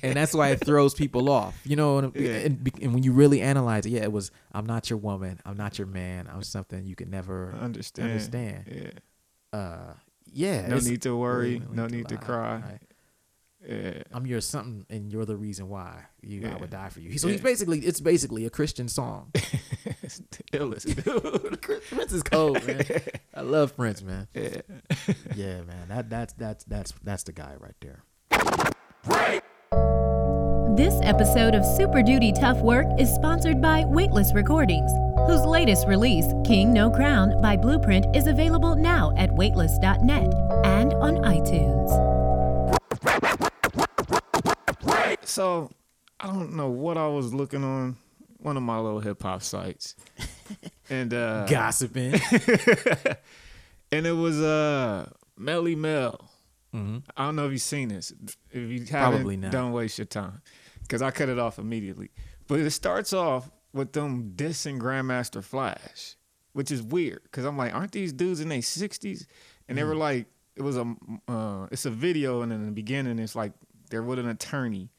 And 0.02 0.14
that's 0.16 0.34
why 0.34 0.48
it 0.50 0.64
throws 0.64 0.94
people 0.94 1.30
off. 1.30 1.60
You 1.64 1.76
know, 1.76 1.98
and, 1.98 2.16
Yeah. 2.16 2.30
and, 2.32 2.70
and 2.82 2.94
when 2.94 3.02
you 3.02 3.12
really 3.12 3.40
analyze 3.40 3.86
it, 3.86 3.90
yeah, 3.90 4.02
it 4.02 4.12
was 4.12 4.30
I'm 4.52 4.66
not 4.66 4.90
your 4.90 4.98
woman, 4.98 5.40
I'm 5.44 5.56
not 5.56 5.78
your 5.78 5.86
man, 5.86 6.28
I'm 6.32 6.42
something 6.42 6.84
you 6.84 6.94
could 6.96 7.10
never 7.10 7.54
understand. 7.60 8.10
understand. 8.10 8.64
Yeah. 9.52 9.58
Uh, 9.58 9.94
yeah, 10.32 10.66
No 10.66 10.78
need 10.78 11.02
to 11.02 11.16
worry. 11.16 11.58
really 11.58 11.66
No 11.74 11.86
need 11.86 12.08
to 12.08 12.14
lie. 12.16 12.20
cry. 12.20 12.54
Right. 12.54 12.78
Yeah. 13.68 14.02
I'm 14.12 14.26
your 14.26 14.40
something, 14.40 14.86
and 14.90 15.12
you're 15.12 15.24
the 15.24 15.36
reason 15.36 15.68
why 15.68 16.06
you 16.20 16.40
I 16.40 16.50
Yeah. 16.50 16.56
would 16.58 16.70
die 16.70 16.88
for 16.88 16.98
you. 17.00 17.16
So 17.18 17.28
Yeah. 17.28 17.34
he's 17.34 17.42
basically 17.42 17.78
it's 17.80 18.00
basically 18.00 18.44
a 18.44 18.50
Christian 18.50 18.88
song. 18.88 19.30
it's 20.02 20.18
the 20.18 20.42
illest, 20.58 20.86
dude. 21.04 21.62
Prince 21.88 22.12
is 22.12 22.22
cold, 22.24 22.66
man. 22.66 22.84
I 23.34 23.42
love 23.42 23.76
Prince, 23.76 24.02
man. 24.02 24.26
Yeah. 24.34 24.62
Yeah, 25.36 25.60
man. 25.62 25.88
That 25.88 26.10
that's 26.10 26.32
that's 26.32 26.64
that's 26.64 26.92
that's 27.04 27.22
the 27.22 27.32
guy 27.32 27.54
right 27.60 27.76
there. 27.80 28.02
This 30.74 30.94
episode 31.02 31.54
of 31.54 31.64
Super 31.64 32.02
Duty 32.02 32.32
Tough 32.32 32.58
Work 32.58 32.86
is 32.98 33.12
sponsored 33.12 33.60
by 33.60 33.84
Weightless 33.84 34.32
Recordings, 34.34 34.90
whose 35.26 35.44
latest 35.44 35.86
release, 35.86 36.26
King 36.44 36.72
No 36.72 36.90
Crown 36.90 37.40
by 37.40 37.56
Blueprint, 37.56 38.06
is 38.14 38.26
available 38.26 38.74
now 38.76 39.12
at 39.16 39.32
weightless.net 39.34 40.32
and 40.64 40.94
on 40.94 41.16
iTunes. 41.18 41.88
So 45.26 45.70
I 46.20 46.26
don't 46.26 46.54
know 46.54 46.68
what 46.70 46.96
I 46.96 47.06
was 47.08 47.32
looking 47.32 47.64
on 47.64 47.96
one 48.38 48.56
of 48.56 48.62
my 48.62 48.78
little 48.78 49.00
hip 49.00 49.22
hop 49.22 49.42
sites, 49.42 49.94
and 50.90 51.12
uh, 51.14 51.46
Gossiping. 51.46 52.14
and 53.92 54.06
it 54.06 54.12
was 54.12 54.40
uh 54.40 55.08
Melle 55.38 55.76
Mel. 55.76 56.30
hmm 56.72 56.98
I 57.16 57.26
don't 57.26 57.36
know 57.36 57.46
if 57.46 57.52
you've 57.52 57.60
seen 57.60 57.88
this. 57.88 58.12
If 58.50 58.70
you 58.70 58.84
haven't, 58.86 58.88
Probably 59.20 59.36
not. 59.36 59.52
don't 59.52 59.72
waste 59.72 59.98
your 59.98 60.06
time, 60.06 60.42
because 60.92 61.00
I 61.00 61.10
cut 61.10 61.30
it 61.30 61.38
off 61.38 61.58
immediately. 61.58 62.10
But 62.46 62.60
it 62.60 62.70
starts 62.70 63.14
off 63.14 63.50
with 63.72 63.94
them 63.94 64.34
dissing 64.36 64.78
Grandmaster 64.78 65.42
Flash, 65.42 66.16
which 66.52 66.70
is 66.70 66.82
weird, 66.82 67.22
because 67.22 67.46
I'm 67.46 67.56
like, 67.56 67.74
aren't 67.74 67.92
these 67.92 68.12
dudes 68.12 68.40
in 68.40 68.50
their 68.50 68.58
60s? 68.60 69.26
And 69.66 69.74
Mm. 69.74 69.80
they 69.80 69.84
were 69.84 69.96
like, 69.96 70.26
it 70.54 70.60
was 70.60 70.76
a, 70.76 70.94
uh, 71.28 71.66
it's 71.70 71.86
a 71.86 71.90
video, 71.90 72.42
and 72.42 72.52
in 72.52 72.66
the 72.66 72.72
beginning, 72.72 73.18
it's 73.20 73.34
like 73.34 73.54
they're 73.88 74.02
with 74.02 74.18
an 74.18 74.28
attorney, 74.28 74.90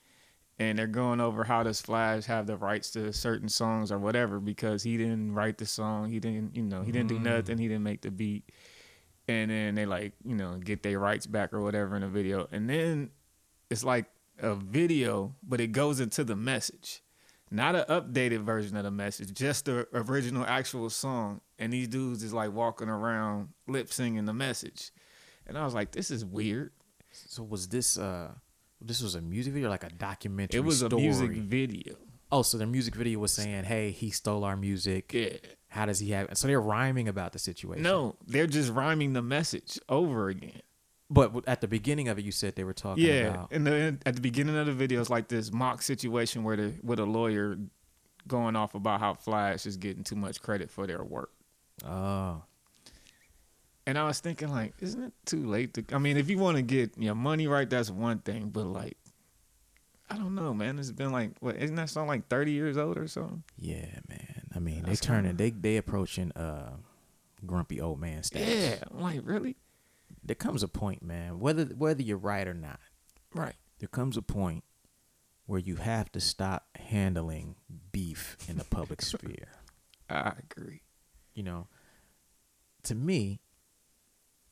and 0.57 0.79
they're 0.79 0.87
going 0.87 1.21
over 1.21 1.43
how 1.43 1.61
does 1.61 1.79
Flash 1.79 2.25
have 2.25 2.47
the 2.47 2.57
rights 2.57 2.89
to 2.93 3.13
certain 3.13 3.47
songs 3.47 3.91
or 3.91 3.99
whatever 3.99 4.39
because 4.39 4.81
he 4.81 4.97
didn't 4.97 5.35
write 5.35 5.59
the 5.59 5.67
song, 5.67 6.09
he 6.09 6.19
didn't, 6.19 6.55
you 6.55 6.63
know, 6.63 6.81
he 6.81 6.91
didn't 6.91 7.09
do 7.09 7.19
Mm. 7.19 7.35
nothing, 7.37 7.59
he 7.59 7.67
didn't 7.67 7.83
make 7.83 8.01
the 8.01 8.09
beat 8.09 8.49
and 9.27 9.49
then 9.51 9.73
they 9.75 9.85
like 9.85 10.11
you 10.25 10.35
know 10.35 10.57
get 10.57 10.83
their 10.83 10.99
rights 10.99 11.25
back 11.25 11.53
or 11.53 11.61
whatever 11.61 11.95
in 11.95 12.03
a 12.03 12.09
video 12.09 12.45
and 12.51 12.69
then 12.69 13.09
it's 13.69 13.81
like 13.81 14.05
a 14.41 14.55
video 14.55 15.35
but 15.47 15.59
it 15.61 15.67
goes 15.71 15.99
into 15.99 16.23
the 16.23 16.35
message 16.35 17.01
not 17.51 17.75
an 17.75 17.83
updated 17.85 18.39
version 18.43 18.75
of 18.75 18.83
the 18.83 18.91
message 18.91 19.31
just 19.33 19.65
the 19.65 19.87
original 19.93 20.43
actual 20.45 20.89
song 20.89 21.39
and 21.59 21.71
these 21.71 21.87
dudes 21.87 22.23
is 22.23 22.33
like 22.33 22.51
walking 22.51 22.89
around 22.89 23.49
lip 23.67 23.91
singing 23.93 24.25
the 24.25 24.33
message 24.33 24.91
and 25.45 25.57
i 25.57 25.63
was 25.63 25.73
like 25.73 25.91
this 25.91 26.09
is 26.11 26.25
weird 26.25 26.71
So 27.11 27.43
was 27.43 27.67
this 27.67 27.97
uh 27.97 28.31
this 28.81 29.01
was 29.01 29.15
a 29.15 29.21
music 29.21 29.53
video 29.53 29.67
or 29.67 29.71
like 29.71 29.83
a 29.85 29.89
documentary? 29.89 30.57
it 30.57 30.63
was 30.63 30.79
story? 30.79 30.93
a 30.93 31.05
music 31.05 31.31
video 31.31 31.95
Oh, 32.31 32.41
so 32.41 32.57
their 32.57 32.65
music 32.65 32.95
video 32.95 33.19
was 33.19 33.31
saying, 33.31 33.63
"Hey, 33.65 33.91
he 33.91 34.09
stole 34.09 34.43
our 34.43 34.57
music. 34.57 35.13
yeah 35.13 35.37
How 35.67 35.85
does 35.85 35.99
he 35.99 36.09
have?" 36.11 36.35
So 36.35 36.47
they're 36.47 36.59
rhyming 36.59 37.07
about 37.07 37.31
the 37.31 37.37
situation. 37.37 37.83
no 37.83 38.15
they're 38.25 38.47
just 38.47 38.71
rhyming 38.73 39.13
the 39.13 39.21
message 39.21 39.79
over 39.87 40.29
again 40.29 40.61
but 41.13 41.47
at 41.47 41.61
the 41.61 41.67
beginning 41.67 42.07
of 42.07 42.17
it, 42.17 42.25
you 42.25 42.31
said 42.31 42.55
they 42.55 42.63
were 42.63 42.73
talking 42.73 43.03
Yeah, 43.05 43.27
about. 43.29 43.51
and 43.51 43.67
the, 43.67 43.97
at 44.05 44.15
the 44.15 44.21
beginning 44.21 44.57
of 44.57 44.65
the 44.65 44.73
video, 44.73 44.99
it's 44.99 45.09
like 45.09 45.27
this 45.27 45.51
mock 45.53 45.81
situation 45.81 46.43
where 46.43 46.55
the 46.57 46.73
with 46.83 46.99
a 46.99 47.05
lawyer 47.05 47.57
going 48.27 48.55
off 48.55 48.73
about 48.73 48.99
how 48.99 49.13
Flash 49.13 49.65
is 49.65 49.77
getting 49.77 50.03
too 50.03 50.15
much 50.15 50.41
credit 50.41 50.71
for 50.71 50.87
their 50.87 51.03
work. 51.03 51.29
Oh, 51.85 52.41
And 53.85 53.97
I 53.97 54.05
was 54.05 54.19
thinking, 54.21 54.47
like, 54.49 54.73
isn't 54.79 55.03
it 55.03 55.13
too 55.25 55.45
late 55.45 55.73
to? 55.73 55.83
I 55.93 55.97
mean, 55.97 56.15
if 56.17 56.29
you 56.29 56.37
want 56.37 56.55
to 56.57 56.63
get 56.63 56.97
your 56.97 57.15
money 57.15 57.47
right, 57.47 57.69
that's 57.69 57.89
one 57.91 58.19
thing. 58.19 58.49
But 58.49 58.65
like, 58.65 58.97
I 60.09 60.17
don't 60.17 60.35
know, 60.35 60.53
man. 60.53 60.79
It's 60.79 60.91
been 60.91 61.11
like, 61.11 61.31
what? 61.41 61.57
Isn't 61.57 61.75
that 61.75 61.89
song 61.89 62.07
like 62.07 62.27
thirty 62.29 62.51
years 62.51 62.77
old 62.77 62.97
or 62.97 63.07
something? 63.07 63.43
yeah, 63.57 63.99
man. 64.09 64.43
I 64.55 64.59
mean, 64.59 64.83
That's 64.85 64.99
they 65.01 65.05
turning 65.07 65.35
they 65.35 65.49
they 65.49 65.77
approaching 65.77 66.31
uh 66.33 66.77
grumpy 67.45 67.81
old 67.81 67.99
man 67.99 68.23
status. 68.23 68.47
Yeah, 68.79 68.83
I'm 68.91 69.01
like, 69.01 69.21
really? 69.23 69.57
There 70.23 70.35
comes 70.35 70.63
a 70.63 70.67
point, 70.67 71.03
man. 71.03 71.39
Whether 71.39 71.65
whether 71.65 72.01
you're 72.01 72.17
right 72.17 72.47
or 72.47 72.53
not, 72.53 72.79
Right. 73.33 73.55
there 73.79 73.89
comes 73.89 74.15
a 74.17 74.21
point 74.21 74.63
where 75.45 75.59
you 75.59 75.75
have 75.75 76.11
to 76.13 76.19
stop 76.21 76.67
handling 76.77 77.55
beef 77.91 78.37
in 78.47 78.57
the 78.57 78.63
public 78.63 79.01
sphere. 79.13 79.49
I 80.09 80.33
agree. 80.51 80.81
you 81.33 81.43
know, 81.43 81.67
to 82.83 82.95
me, 82.95 83.41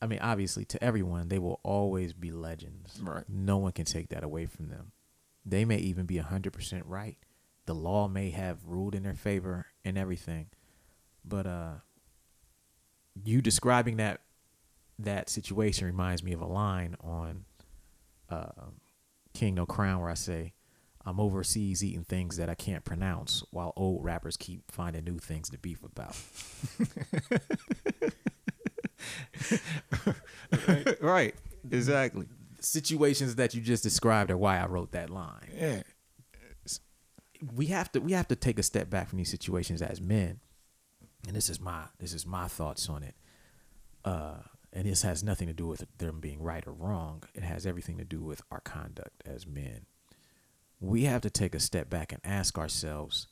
I 0.02 0.08
mean, 0.08 0.20
obviously, 0.20 0.66
to 0.66 0.84
everyone, 0.84 1.28
they 1.30 1.38
will 1.40 1.60
always 1.64 2.12
be 2.14 2.32
legends. 2.32 3.00
Right. 3.02 3.24
No 3.30 3.58
one 3.58 3.72
can 3.72 3.86
take 3.86 4.10
that 4.10 4.24
away 4.24 4.48
from 4.48 4.68
them. 4.70 4.92
They 5.46 5.64
may 5.64 5.78
even 5.78 6.06
be 6.06 6.16
100% 6.18 6.82
right. 6.86 7.18
The 7.68 7.76
law 7.76 8.08
may 8.08 8.32
have 8.32 8.66
ruled 8.66 8.96
in 8.96 9.04
their 9.04 9.14
favor 9.14 9.68
and 9.86 9.98
everything. 9.98 10.48
But 11.24 11.46
uh 11.48 11.74
you 13.24 13.42
describing 13.42 13.98
that 13.98 14.22
that 15.04 15.30
situation 15.30 15.86
reminds 15.86 16.24
me 16.24 16.34
of 16.34 16.42
a 16.42 16.46
line 16.46 16.96
on 17.02 17.46
uh 18.30 18.70
King 19.34 19.56
No 19.56 19.66
Crown 19.66 20.02
where 20.02 20.10
I 20.10 20.16
say, 20.16 20.54
I'm 21.06 21.20
overseas 21.20 21.84
eating 21.84 22.04
things 22.04 22.38
that 22.38 22.50
I 22.50 22.56
can't 22.56 22.84
pronounce 22.84 23.44
while 23.52 23.74
old 23.76 24.04
rappers 24.04 24.38
keep 24.38 24.72
finding 24.72 25.04
new 25.04 25.18
things 25.18 25.50
to 25.50 25.58
beef 25.58 25.84
about. 25.84 26.16
right. 31.02 31.34
Exactly. 31.70 32.28
Situations 32.60 33.36
that 33.36 33.56
you 33.56 33.62
just 33.62 33.84
described 33.84 34.30
are 34.30 34.38
why 34.38 34.60
I 34.60 34.68
wrote 34.68 34.92
that 34.92 35.10
line. 35.10 35.50
Yeah. 35.58 35.82
we 37.56 37.68
have 37.68 37.92
to 37.94 38.00
we 38.00 38.12
have 38.12 38.28
to 38.28 38.36
take 38.36 38.60
a 38.60 38.64
step 38.64 38.90
back 38.90 39.10
from 39.10 39.18
these 39.18 39.32
situations 39.32 39.82
as 39.82 40.00
men 40.00 40.40
and 41.26 41.36
this 41.36 41.50
is 41.50 41.60
my 41.60 41.86
this 41.98 42.14
is 42.14 42.26
my 42.28 42.48
thoughts 42.48 42.88
on 42.88 43.02
it 43.02 43.16
uh 44.06 44.36
and 44.74 44.86
this 44.88 45.02
has 45.02 45.24
nothing 45.24 45.48
to 45.48 45.54
do 45.54 45.68
with 45.68 45.86
them 45.98 46.20
being 46.20 46.42
right 46.42 46.66
or 46.68 46.72
wrong 46.74 47.24
it 47.34 47.44
has 47.44 47.66
everything 47.66 47.98
to 47.98 48.04
do 48.06 48.22
with 48.22 48.42
our 48.52 48.62
conduct 48.62 49.22
as 49.26 49.46
men 49.48 49.86
we 50.80 51.04
have 51.04 51.22
to 51.22 51.30
take 51.30 51.54
a 51.54 51.60
step 51.60 51.90
back 51.90 52.12
and 52.12 52.22
ask 52.24 52.58
ourselves 52.58 53.28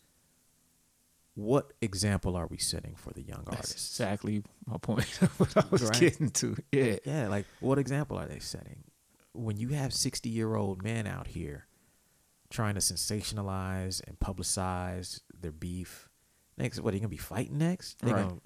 what 1.35 1.71
example 1.81 2.35
are 2.35 2.47
we 2.47 2.57
setting 2.57 2.95
for 2.95 3.11
the 3.13 3.21
young 3.21 3.43
That's 3.45 3.55
artists 3.57 3.99
exactly 3.99 4.43
my 4.65 4.77
point 4.77 5.21
of 5.21 5.39
what 5.39 5.55
I 5.55 5.63
was 5.69 5.83
Right. 5.83 5.99
getting 5.99 6.29
to. 6.31 6.57
Yeah. 6.71 6.97
yeah 7.05 7.27
like 7.27 7.45
what 7.59 7.79
example 7.79 8.17
are 8.19 8.27
they 8.27 8.39
setting 8.39 8.83
when 9.33 9.57
you 9.57 9.69
have 9.69 9.93
60 9.93 10.29
year 10.29 10.55
old 10.55 10.83
men 10.83 11.07
out 11.07 11.27
here 11.27 11.65
trying 12.49 12.73
to 12.73 12.81
sensationalize 12.81 14.01
and 14.07 14.19
publicize 14.19 15.21
their 15.39 15.51
beef 15.51 16.09
next 16.57 16.81
what 16.81 16.93
are 16.93 16.97
you 16.97 17.01
gonna 17.01 17.09
be 17.09 17.15
fighting 17.17 17.57
next 17.57 17.99
they 18.01 18.11
Right. 18.11 18.27
gonna 18.27 18.39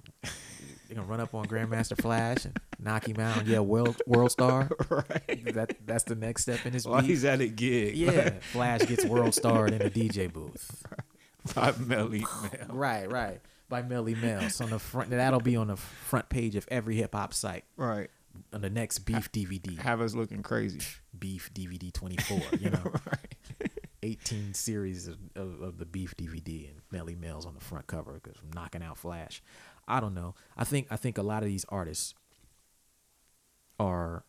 gonna 0.94 1.02
run 1.06 1.20
up 1.20 1.34
on 1.34 1.46
grandmaster 1.46 2.00
flash 2.00 2.44
and 2.44 2.54
knock 2.84 3.08
him 3.08 3.18
out 3.18 3.46
yeah 3.46 3.58
world 3.60 4.00
world 4.06 4.30
star 4.30 4.68
right. 4.90 5.54
that 5.54 5.74
that's 5.86 6.04
the 6.04 6.14
next 6.14 6.42
step 6.42 6.64
in 6.66 6.72
his 6.72 6.86
While 6.86 7.00
beef 7.00 7.08
he's 7.10 7.24
at 7.24 7.40
a 7.40 7.48
gig. 7.48 7.96
yeah 7.96 8.30
flash 8.52 8.80
gets 8.86 9.04
world 9.04 9.34
starred 9.34 9.72
in 9.72 9.82
a 9.82 9.90
dj 9.90 10.32
booth 10.32 10.84
By 11.54 11.72
Melle 11.72 12.08
Mel. 12.10 12.68
right 12.68 13.10
right 13.10 13.40
by 13.68 13.82
Melle 13.82 14.14
Mel's 14.20 14.60
on 14.60 14.70
the 14.70 14.78
front 14.78 15.10
that'll 15.10 15.40
be 15.40 15.56
on 15.56 15.68
the 15.68 15.76
front 15.76 16.28
page 16.28 16.54
of 16.56 16.66
every 16.70 16.96
hip-hop 16.96 17.32
site 17.34 17.64
Right. 17.76 18.10
on 18.52 18.60
the 18.60 18.70
next 18.70 19.00
beef 19.00 19.32
dvd 19.32 19.78
Have 19.80 20.00
us 20.00 20.14
looking 20.14 20.42
crazy. 20.42 20.80
beef 21.18 21.50
dvd 21.54 21.92
24 21.92 22.40
you 22.60 22.70
know 22.70 22.92
right. 23.06 23.70
18 24.02 24.52
series 24.52 25.08
of, 25.08 25.16
of, 25.34 25.62
of 25.62 25.78
the 25.78 25.86
beef 25.86 26.14
DVD 26.16 26.68
and 26.70 26.80
Melle 26.92 27.18
Mel's 27.18 27.46
on 27.46 27.54
the 27.54 27.60
front 27.60 27.86
cover 27.86 28.20
because 28.22 28.38
I'm 28.42 28.50
knocking 28.54 28.82
out 28.82 28.98
Flash. 28.98 29.42
I 29.88 29.98
don't 29.98 30.12
know. 30.12 30.34
I 30.58 30.64
think 30.64 30.88
I 30.90 30.96
think 30.96 31.16
a 31.16 31.22
lot 31.22 31.42
of 31.42 31.48
these 31.48 31.64
artists 31.70 32.12
are 33.78 34.24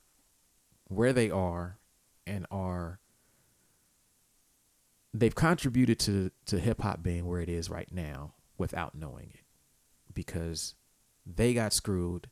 where 0.87 1.13
they 1.13 1.29
are 1.29 1.77
and 2.27 2.45
are 2.51 2.99
they've 5.13 5.35
contributed 5.35 5.99
to 5.99 6.31
to 6.45 6.59
hip 6.59 6.81
hop 6.81 7.01
being 7.01 7.25
where 7.25 7.41
it 7.41 7.49
is 7.49 7.69
right 7.69 7.91
now 7.91 8.33
without 8.57 8.95
knowing 8.95 9.29
it 9.33 9.45
because 10.13 10.75
they 11.25 11.53
got 11.53 11.73
screwed 11.73 12.27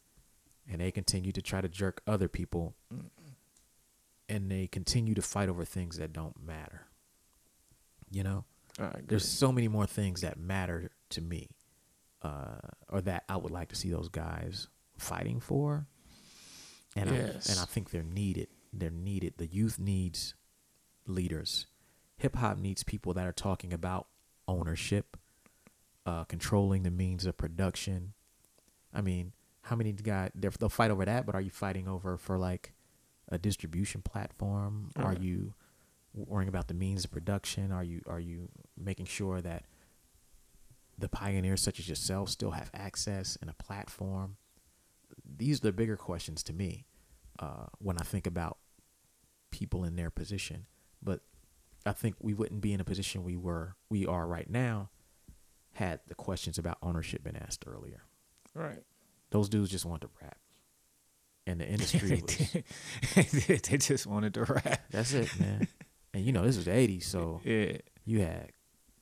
and 0.69 0.82
they 0.82 0.91
continue 0.91 1.32
to 1.32 1.41
try 1.41 1.62
to 1.62 1.67
jerk 1.67 2.02
other 2.08 2.28
people 2.28 2.76
and 4.30 4.49
they 4.49 4.67
continue 4.67 5.13
to 5.13 5.21
fight 5.21 5.49
over 5.49 5.65
things 5.65 5.97
that 5.97 6.13
don't 6.13 6.41
matter. 6.43 6.88
You 8.10 8.23
know, 8.23 8.45
there's 9.08 9.28
so 9.28 9.52
many 9.52 9.67
more 9.67 9.86
things 9.86 10.21
that 10.21 10.39
matter 10.39 10.91
to 11.10 11.21
me, 11.21 11.49
uh, 12.21 12.58
or 12.89 13.02
that 13.02 13.23
I 13.28 13.38
would 13.38 13.52
like 13.52 13.69
to 13.69 13.76
see 13.76 13.89
those 13.91 14.10
guys 14.10 14.67
fighting 14.97 15.39
for. 15.39 15.88
And 16.95 17.10
Yes. 17.10 17.49
I, 17.49 17.53
and 17.53 17.62
I 17.62 17.65
think 17.65 17.89
they're 17.91 18.03
needed. 18.03 18.47
They're 18.71 18.89
needed. 18.89 19.36
The 19.38 19.47
youth 19.47 19.79
needs 19.79 20.36
leaders. 21.08 21.67
Hip 22.17 22.36
hop 22.36 22.58
needs 22.58 22.84
people 22.84 23.13
that 23.13 23.25
are 23.27 23.34
talking 23.34 23.73
about 23.73 24.08
ownership, 24.47 25.17
uh, 26.06 26.23
controlling 26.25 26.84
the 26.84 26.91
means 26.91 27.25
of 27.25 27.38
production. 27.38 28.13
I 28.93 29.01
mean, 29.01 29.34
how 29.63 29.75
many 29.75 29.91
got 29.93 30.32
they'll 30.36 30.69
fight 30.69 30.91
over 30.91 31.06
that? 31.06 31.25
But 31.25 31.36
are 31.36 31.41
you 31.41 31.49
fighting 31.49 31.88
over 31.88 32.17
for 32.17 32.38
like 32.38 32.73
a 33.29 33.38
distribution 33.38 34.01
platform? 34.01 34.91
Are 34.97 35.13
you 35.13 35.53
worrying 36.13 36.49
about 36.49 36.67
the 36.67 36.73
means 36.73 37.06
of 37.06 37.12
production? 37.12 37.71
Are 37.71 37.84
you 37.84 38.01
are 38.08 38.19
you 38.19 38.49
making 38.77 39.06
sure 39.06 39.41
that 39.41 39.63
the 40.97 41.10
pioneers 41.10 41.62
such 41.62 41.79
as 41.79 41.89
yourself 41.89 42.29
still 42.29 42.51
have 42.51 42.69
access 42.73 43.38
and 43.41 43.49
a 43.49 43.53
platform? 43.53 44.38
These 45.36 45.60
are 45.60 45.63
the 45.67 45.72
bigger 45.74 45.98
questions 45.98 46.43
to 46.43 46.54
me 46.54 46.86
uh, 47.39 47.65
when 47.80 47.98
I 47.98 48.04
think 48.04 48.28
about 48.28 48.58
people 49.52 49.84
in 49.84 49.96
their 49.96 50.10
position. 50.10 50.67
But 51.02 51.22
I 51.86 51.91
think 51.91 52.15
we 52.19 52.34
wouldn't 52.34 52.62
be 52.62 52.74
in 52.74 52.80
a 52.80 52.86
position 52.86 53.24
we 53.24 53.36
were 53.36 53.76
we 53.89 54.06
are 54.06 54.26
right 54.28 54.50
now 54.50 54.89
had 55.74 56.00
the 56.08 56.15
questions 56.15 56.58
about 56.58 56.78
ownership 56.84 57.24
been 57.24 57.36
asked 57.36 57.63
earlier. 57.67 58.04
right. 58.54 58.84
Those 59.32 59.50
dudes 59.50 59.72
just 59.72 59.84
want 59.86 60.02
to 60.02 60.10
rap, 60.22 60.38
and 61.48 61.60
the 61.60 61.67
industry 61.67 62.22
was 63.15 63.32
they 63.48 63.78
just 63.80 64.06
wanted 64.06 64.36
to 64.36 64.43
rap. 64.43 64.84
that's 64.91 65.13
it, 65.13 65.39
man. 65.39 65.67
And 66.13 66.24
you 66.24 66.32
know 66.32 66.46
this 66.46 66.56
was 66.58 66.65
the 66.65 66.72
'80s, 66.72 67.04
so 67.06 67.41
Yeah. 67.46 67.78
you 68.06 68.19
had 68.22 68.52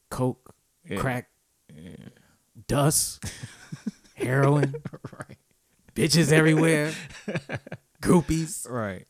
coke, 0.09 0.55
Yeah. 0.89 0.97
crack, 0.97 1.29
Yeah. 1.75 1.95
dust, 2.67 3.25
heroin, 4.15 4.73
Right. 5.11 5.37
Bitches 5.95 6.31
everywhere, 6.31 6.93
groupies, 8.01 8.69
Right. 8.69 9.05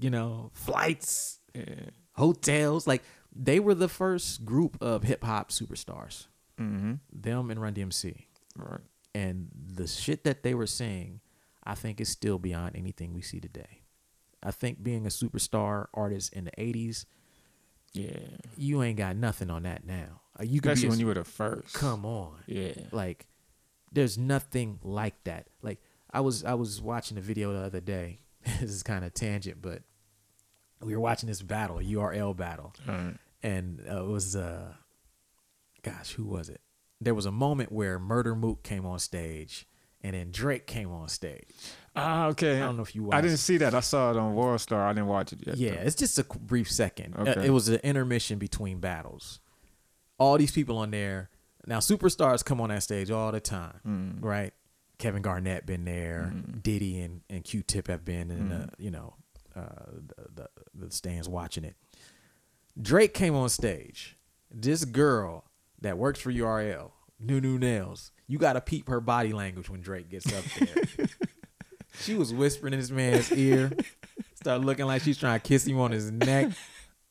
you 0.00 0.10
know, 0.10 0.50
flights, 0.54 1.38
Yeah. 1.54 1.90
hotels. 2.14 2.86
Like 2.86 3.02
they 3.34 3.60
were 3.60 3.74
the 3.74 3.88
first 3.88 4.44
group 4.44 4.76
of 4.80 5.02
hip 5.04 5.24
hop 5.24 5.50
superstars. 5.50 6.26
Mm-hmm. 6.60 6.94
Them 7.12 7.50
and 7.50 7.60
Run 7.60 7.74
DMC. 7.74 8.26
Right. 8.56 8.80
And 9.14 9.48
the 9.74 9.86
shit 9.86 10.24
that 10.24 10.42
they 10.42 10.54
were 10.54 10.66
saying, 10.66 11.20
I 11.64 11.74
think 11.74 12.00
is 12.00 12.08
still 12.08 12.38
beyond 12.38 12.76
anything 12.76 13.12
we 13.14 13.22
see 13.22 13.40
today. 13.40 13.82
I 14.42 14.50
think 14.50 14.82
being 14.82 15.06
a 15.06 15.10
superstar 15.10 15.86
artist 15.94 16.32
in 16.32 16.44
the 16.44 16.50
80s, 16.58 17.04
Yeah. 17.92 18.16
you 18.56 18.82
ain't 18.82 18.98
got 18.98 19.16
nothing 19.16 19.50
on 19.50 19.62
that 19.64 19.84
now. 19.86 20.20
Uh, 20.38 20.44
You 20.44 20.60
could 20.60 20.72
Especially 20.72 20.82
be 20.82 20.86
a- 20.86 20.90
when 20.90 21.00
you 21.00 21.06
were 21.06 21.14
the 21.14 21.24
first. 21.24 21.74
come 21.74 22.04
on. 22.04 22.38
Yeah. 22.46 22.72
Like 22.90 23.26
there's 23.92 24.16
nothing 24.18 24.78
like 24.82 25.22
that. 25.24 25.48
Like 25.62 25.80
I 26.12 26.20
was 26.20 26.44
I 26.44 26.54
was 26.54 26.80
watching 26.82 27.18
a 27.18 27.20
video 27.20 27.52
the 27.52 27.60
other 27.60 27.80
day. 27.80 28.20
this 28.60 28.70
is 28.70 28.82
kind 28.82 29.04
of 29.04 29.14
tangent, 29.14 29.62
but 29.62 29.82
we 30.80 30.94
were 30.94 31.00
watching 31.00 31.28
this 31.28 31.42
battle, 31.42 31.76
URL 31.78 32.36
battle. 32.36 32.74
Alright. 32.88 33.16
And 33.42 33.82
uh, 33.90 34.04
it 34.04 34.08
was 34.08 34.36
uh 34.36 34.72
gosh, 35.82 36.12
who 36.12 36.24
was 36.24 36.48
it? 36.48 36.60
There 37.00 37.14
was 37.14 37.26
a 37.26 37.32
moment 37.32 37.72
where 37.72 37.98
Murda 37.98 38.36
Mook 38.36 38.62
came 38.62 38.86
on 38.86 38.98
stage 38.98 39.66
and 40.00 40.14
then 40.14 40.30
Drake 40.30 40.66
came 40.66 40.90
on 40.90 41.08
stage. 41.08 41.48
Ah, 41.94 42.26
okay. 42.28 42.56
I 42.56 42.60
don't 42.66 42.76
know 42.76 42.82
if 42.82 42.94
you 42.94 43.10
I 43.12 43.20
didn't 43.20 43.36
see 43.38 43.56
that. 43.58 43.74
I 43.74 43.80
saw 43.80 44.10
it 44.10 44.16
on 44.16 44.34
World 44.34 44.60
Star. 44.60 44.86
I 44.86 44.92
didn't 44.92 45.06
watch 45.08 45.32
it 45.32 45.46
yet. 45.46 45.56
Yeah, 45.56 45.70
though. 45.76 45.80
it's 45.82 45.96
just 45.96 46.18
a 46.18 46.24
brief 46.24 46.70
second. 46.70 47.14
Uh, 47.16 47.40
it 47.40 47.50
was 47.50 47.68
an 47.68 47.80
intermission 47.82 48.38
between 48.38 48.78
battles. 48.80 49.40
All 50.18 50.38
these 50.38 50.52
people 50.52 50.78
on 50.78 50.90
there. 50.90 51.30
Now, 51.66 51.78
superstars 51.78 52.44
come 52.44 52.60
on 52.60 52.70
that 52.70 52.82
stage 52.82 53.10
all 53.10 53.30
the 53.30 53.40
time, 53.40 53.80
Mm. 53.86 54.16
right? 54.24 54.52
Kevin 55.02 55.20
Garnett 55.22 55.66
been 55.66 55.84
there. 55.84 56.32
Diddy 56.62 57.00
and, 57.00 57.22
and 57.28 57.42
Q-Tip 57.42 57.88
have 57.88 58.04
been 58.04 58.30
in 58.30 58.48
the, 58.50 58.68
you 58.78 58.90
know, 58.92 59.14
uh, 59.56 59.62
the, 60.06 60.28
the, 60.34 60.48
the 60.86 60.90
stands 60.92 61.28
watching 61.28 61.64
it. 61.64 61.74
Drake 62.80 63.12
came 63.12 63.34
on 63.34 63.48
stage. 63.48 64.16
This 64.48 64.84
girl 64.84 65.44
that 65.80 65.98
works 65.98 66.20
for 66.20 66.30
URL, 66.32 66.92
New 67.18 67.40
New 67.40 67.58
Nails, 67.58 68.12
you 68.28 68.38
got 68.38 68.52
to 68.52 68.60
peep 68.60 68.88
her 68.88 69.00
body 69.00 69.32
language 69.32 69.68
when 69.68 69.80
Drake 69.80 70.08
gets 70.08 70.32
up 70.32 70.44
there. 70.60 71.08
she 72.00 72.14
was 72.14 72.32
whispering 72.32 72.72
in 72.72 72.78
this 72.80 72.90
man's 72.90 73.32
ear. 73.32 73.72
Started 74.36 74.64
looking 74.64 74.86
like 74.86 75.02
she's 75.02 75.18
trying 75.18 75.40
to 75.40 75.46
kiss 75.48 75.66
him 75.66 75.80
on 75.80 75.90
his 75.90 76.10
neck. 76.12 76.52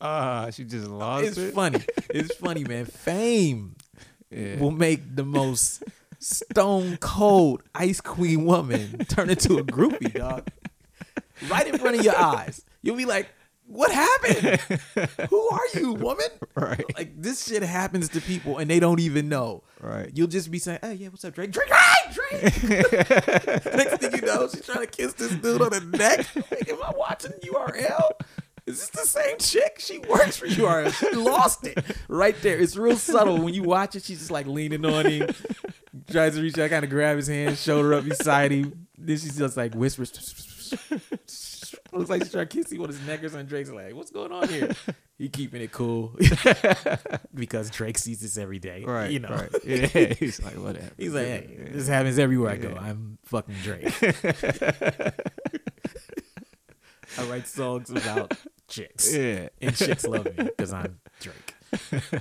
Ah, 0.04 0.50
she 0.50 0.64
just 0.64 0.88
lost 0.88 1.26
It's 1.28 1.38
it. 1.38 1.54
funny. 1.54 1.80
It's 2.10 2.34
funny, 2.38 2.64
man. 2.64 2.86
Fame 2.86 3.76
Yeah. 4.32 4.58
will 4.60 4.72
make 4.72 5.16
the 5.16 5.24
most 5.24 5.84
stone 6.22 6.98
cold 6.98 7.64
ice 7.76 8.00
queen 8.00 8.46
woman 8.46 9.00
turn 9.10 9.30
into 9.30 9.58
a 9.58 9.64
groupie, 9.64 10.14
dog. 10.14 10.48
Right 11.50 11.68
in 11.68 11.78
front 11.78 11.98
of 11.98 12.06
your 12.06 12.18
eyes. 12.18 12.64
You'll 12.84 12.96
be 12.96 13.06
like, 13.06 13.30
what 13.72 13.92
happened? 13.92 14.60
Who 15.30 15.50
are 15.50 15.68
you, 15.76 15.94
woman? 15.94 16.28
Right. 16.56 16.84
Like 16.98 17.20
this 17.20 17.48
shit 17.48 17.64
happens 17.64 18.10
to 18.10 18.22
people 18.22 18.58
and 18.58 18.70
they 18.70 18.80
don't 18.80 19.00
even 19.00 19.30
know. 19.30 19.64
Right. 19.80 20.12
You'll 20.14 20.28
just 20.28 20.52
be 20.52 20.60
saying, 20.60 20.80
"Oh 20.84 20.92
yeah, 20.92 21.08
what's 21.08 21.24
up, 21.24 21.34
Drake? 21.34 21.52
Drake, 21.52 21.70
right, 21.70 22.14
Drake." 22.14 22.44
Next 23.74 23.98
thing 23.98 24.14
you 24.14 24.22
know, 24.22 24.48
she's 24.50 24.66
trying 24.66 24.86
to 24.86 24.88
kiss 24.88 25.14
this 25.14 25.32
dude 25.36 25.62
on 25.62 25.70
the 25.70 25.98
neck. 25.98 26.28
Like, 26.52 26.70
am 26.70 26.84
I 26.84 26.92
watching 26.98 27.32
URL? 27.44 28.10
Is 28.66 28.80
this 28.80 28.90
the 28.90 29.06
same 29.06 29.38
chick? 29.38 29.78
She 29.80 30.00
works 30.00 30.38
for 30.38 30.48
URL. 30.48 30.94
She 30.94 31.16
lost 31.16 31.66
it 31.66 31.84
right 32.08 32.40
there. 32.42 32.60
It's 32.60 32.78
real 32.78 32.96
subtle 32.96 33.40
when 33.40 33.54
you 33.54 33.64
watch 33.64 33.96
it. 33.96 34.04
She's 34.04 34.20
just 34.20 34.32
like 34.32 34.46
leaning 34.46 34.86
on 34.86 35.06
him, 35.08 35.30
tries 36.10 36.36
to 36.36 36.42
reach 36.42 36.58
out, 36.58 36.70
kind 36.70 36.84
of 36.84 36.90
grab 36.90 37.18
his 37.18 37.28
hand, 37.28 37.58
shoulder 37.58 37.94
up 37.96 38.06
beside 38.06 38.52
him. 38.52 38.88
Then 38.98 39.18
she's 39.18 39.38
just 39.38 39.58
like 39.58 39.74
whispers. 39.74 40.12
Looks 41.92 42.10
like 42.10 42.24
she's 42.24 42.32
trying 42.32 42.48
to 42.48 42.58
kiss 42.58 42.72
him 42.72 42.82
on 42.82 42.88
his 42.90 43.06
neck 43.06 43.24
or 43.24 43.30
something. 43.30 43.48
Drake's 43.48 43.72
like, 43.72 43.94
"What's 43.96 44.12
going 44.12 44.32
on 44.32 44.48
here?" 44.48 44.72
he 45.22 45.30
keeping 45.30 45.62
it 45.62 45.72
cool 45.72 46.16
because 47.36 47.70
Drake 47.70 48.00
sees 48.00 48.22
this 48.22 48.38
every 48.40 48.58
day. 48.58 48.84
Right. 48.84 49.12
You 49.12 49.20
know. 49.20 49.30
Right. 49.30 49.50
Yeah. 49.64 49.86
He's 50.20 50.42
like, 50.42 50.56
whatever. 50.56 50.90
He's 50.98 51.14
like, 51.14 51.28
hey, 51.28 51.68
this 51.72 51.88
happens 51.88 52.18
everywhere 52.18 52.50
I 52.52 52.58
go. 52.58 52.76
I'm 52.76 53.20
fucking 53.26 53.54
Drake. 53.62 53.94
I 57.20 57.24
write 57.26 57.48
songs 57.48 57.92
about 57.92 58.34
chicks. 58.72 59.14
Yeah. 59.14 59.50
And 59.62 59.76
chicks 59.76 60.06
love 60.06 60.26
me 60.26 60.32
because 60.38 60.74
I'm 60.74 61.00
Drake. 61.20 61.56
but 61.92 62.14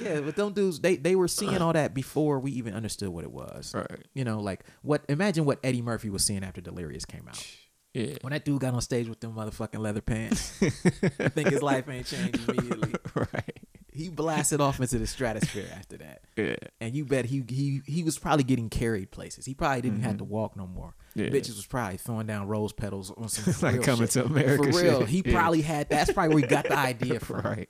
yeah, 0.00 0.20
but 0.20 0.36
them 0.36 0.52
dudes, 0.52 0.80
they, 0.80 0.96
they 0.96 1.14
were 1.14 1.28
seeing 1.28 1.58
all 1.58 1.72
that 1.72 1.94
before 1.94 2.40
we 2.40 2.52
even 2.52 2.74
understood 2.74 3.10
what 3.10 3.24
it 3.24 3.30
was. 3.30 3.72
Right. 3.74 4.00
You 4.14 4.24
know, 4.24 4.40
like 4.40 4.64
what 4.82 5.02
imagine 5.08 5.44
what 5.44 5.60
Eddie 5.62 5.82
Murphy 5.82 6.10
was 6.10 6.24
seeing 6.24 6.42
after 6.42 6.60
Delirious 6.60 7.04
came 7.04 7.28
out. 7.28 7.46
Yeah. 7.92 8.16
When 8.22 8.32
that 8.32 8.44
dude 8.44 8.60
got 8.60 8.74
on 8.74 8.80
stage 8.80 9.08
with 9.08 9.20
them 9.20 9.34
motherfucking 9.34 9.78
leather 9.78 10.00
pants, 10.00 10.52
I 10.62 11.28
think 11.28 11.50
his 11.50 11.62
life 11.62 11.88
ain't 11.88 12.06
changed 12.06 12.48
immediately. 12.48 12.94
Right. 13.14 13.58
He 13.94 14.08
blasted 14.08 14.60
off 14.60 14.80
into 14.80 14.98
the 14.98 15.06
stratosphere 15.06 15.68
after 15.76 15.96
that. 15.98 16.20
Yeah. 16.36 16.56
And 16.80 16.96
you 16.96 17.04
bet 17.04 17.26
he 17.26 17.44
he 17.48 17.80
he 17.86 18.02
was 18.02 18.18
probably 18.18 18.42
getting 18.42 18.68
carried 18.68 19.12
places. 19.12 19.46
He 19.46 19.54
probably 19.54 19.82
didn't 19.82 20.00
have 20.00 20.16
to 20.18 20.24
walk 20.24 20.56
no 20.56 20.66
more. 20.66 20.96
Mm-hmm. 21.16 21.20
Yeah. 21.20 21.40
Bitches 21.40 21.54
was 21.54 21.64
probably 21.66 21.96
throwing 21.96 22.26
down 22.26 22.48
rose 22.48 22.72
petals 22.72 23.12
on 23.16 23.28
some 23.28 23.54
Like 23.72 23.82
Coming 23.84 24.00
shit. 24.08 24.10
to 24.10 24.24
America 24.24 24.72
For 24.72 24.82
real, 24.82 25.00
shit. 25.02 25.08
he 25.10 25.22
Yeah. 25.24 25.32
probably 25.38 25.62
had. 25.62 25.88
That's 25.88 26.12
probably 26.12 26.34
where 26.34 26.42
he 26.42 26.48
got 26.48 26.64
the 26.64 26.76
idea 26.92 27.20
from. 27.20 27.42
Right. 27.42 27.68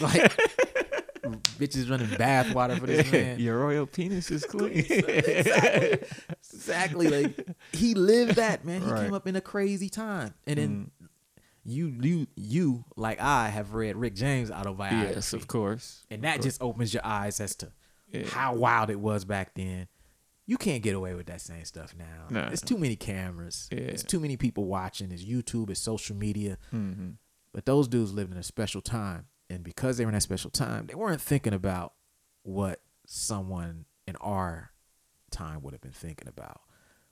Like 0.00 0.32
bitches 1.58 1.90
running 1.90 2.08
bath 2.16 2.54
water 2.54 2.76
for 2.76 2.86
this 2.86 3.10
man. 3.10 3.40
Your 3.40 3.58
royal 3.58 3.86
penis 3.86 4.30
is 4.30 4.44
clean. 4.44 4.70
exactly. 4.70 5.98
exactly. 6.52 7.08
Like 7.08 7.46
he 7.72 7.94
lived 7.94 8.36
that 8.36 8.64
man. 8.64 8.82
He 8.82 8.86
Right. 8.86 9.00
Mm. 9.00 9.04
came 9.06 9.14
up 9.14 9.26
in 9.26 9.34
a 9.34 9.40
crazy 9.40 9.88
time, 9.88 10.34
and 10.46 10.58
then 10.58 10.90
you 11.66 11.88
you 12.00 12.26
you 12.36 12.84
like 12.96 13.20
I 13.20 13.48
have 13.48 13.74
read 13.74 13.96
Rick 13.96 14.14
James 14.14 14.50
autobiography. 14.50 15.14
yes, 15.14 15.32
of 15.32 15.46
course. 15.48 16.04
and 16.10 16.22
that 16.22 16.40
just 16.42 16.62
opens 16.62 16.94
your 16.94 17.04
eyes 17.04 17.40
as 17.40 17.54
to 17.56 17.72
Yeah. 18.08 18.26
how 18.26 18.54
wild 18.54 18.88
it 18.90 19.00
was 19.00 19.24
back 19.24 19.54
then. 19.54 19.88
You 20.46 20.56
can't 20.58 20.82
get 20.82 20.94
away 20.94 21.14
with 21.14 21.26
that 21.26 21.40
same 21.40 21.64
stuff 21.64 21.92
now. 21.98 22.26
Nah. 22.30 22.46
There's 22.46 22.60
too 22.60 22.78
many 22.78 22.94
cameras. 22.94 23.68
Yeah. 23.72 23.86
There's 23.86 24.04
too 24.04 24.20
many 24.20 24.36
people 24.36 24.66
watching. 24.66 25.10
It's 25.10 25.24
YouTube. 25.24 25.70
It's 25.70 25.80
social 25.80 26.14
media. 26.14 26.56
Mm-hmm. 26.72 27.10
But 27.52 27.66
those 27.66 27.88
dudes 27.88 28.12
lived 28.12 28.30
in 28.32 28.38
a 28.38 28.44
special 28.44 28.80
time, 28.80 29.26
and 29.50 29.64
because 29.64 29.96
they 29.96 30.04
were 30.04 30.10
in 30.10 30.14
that 30.14 30.20
special 30.20 30.50
time, 30.50 30.86
they 30.86 30.94
weren't 30.94 31.20
thinking 31.20 31.52
about 31.52 31.94
what 32.44 32.80
someone 33.08 33.86
in 34.06 34.14
our 34.16 34.70
time 35.32 35.62
would 35.62 35.72
have 35.74 35.80
been 35.80 35.90
thinking 35.90 36.28
about. 36.28 36.60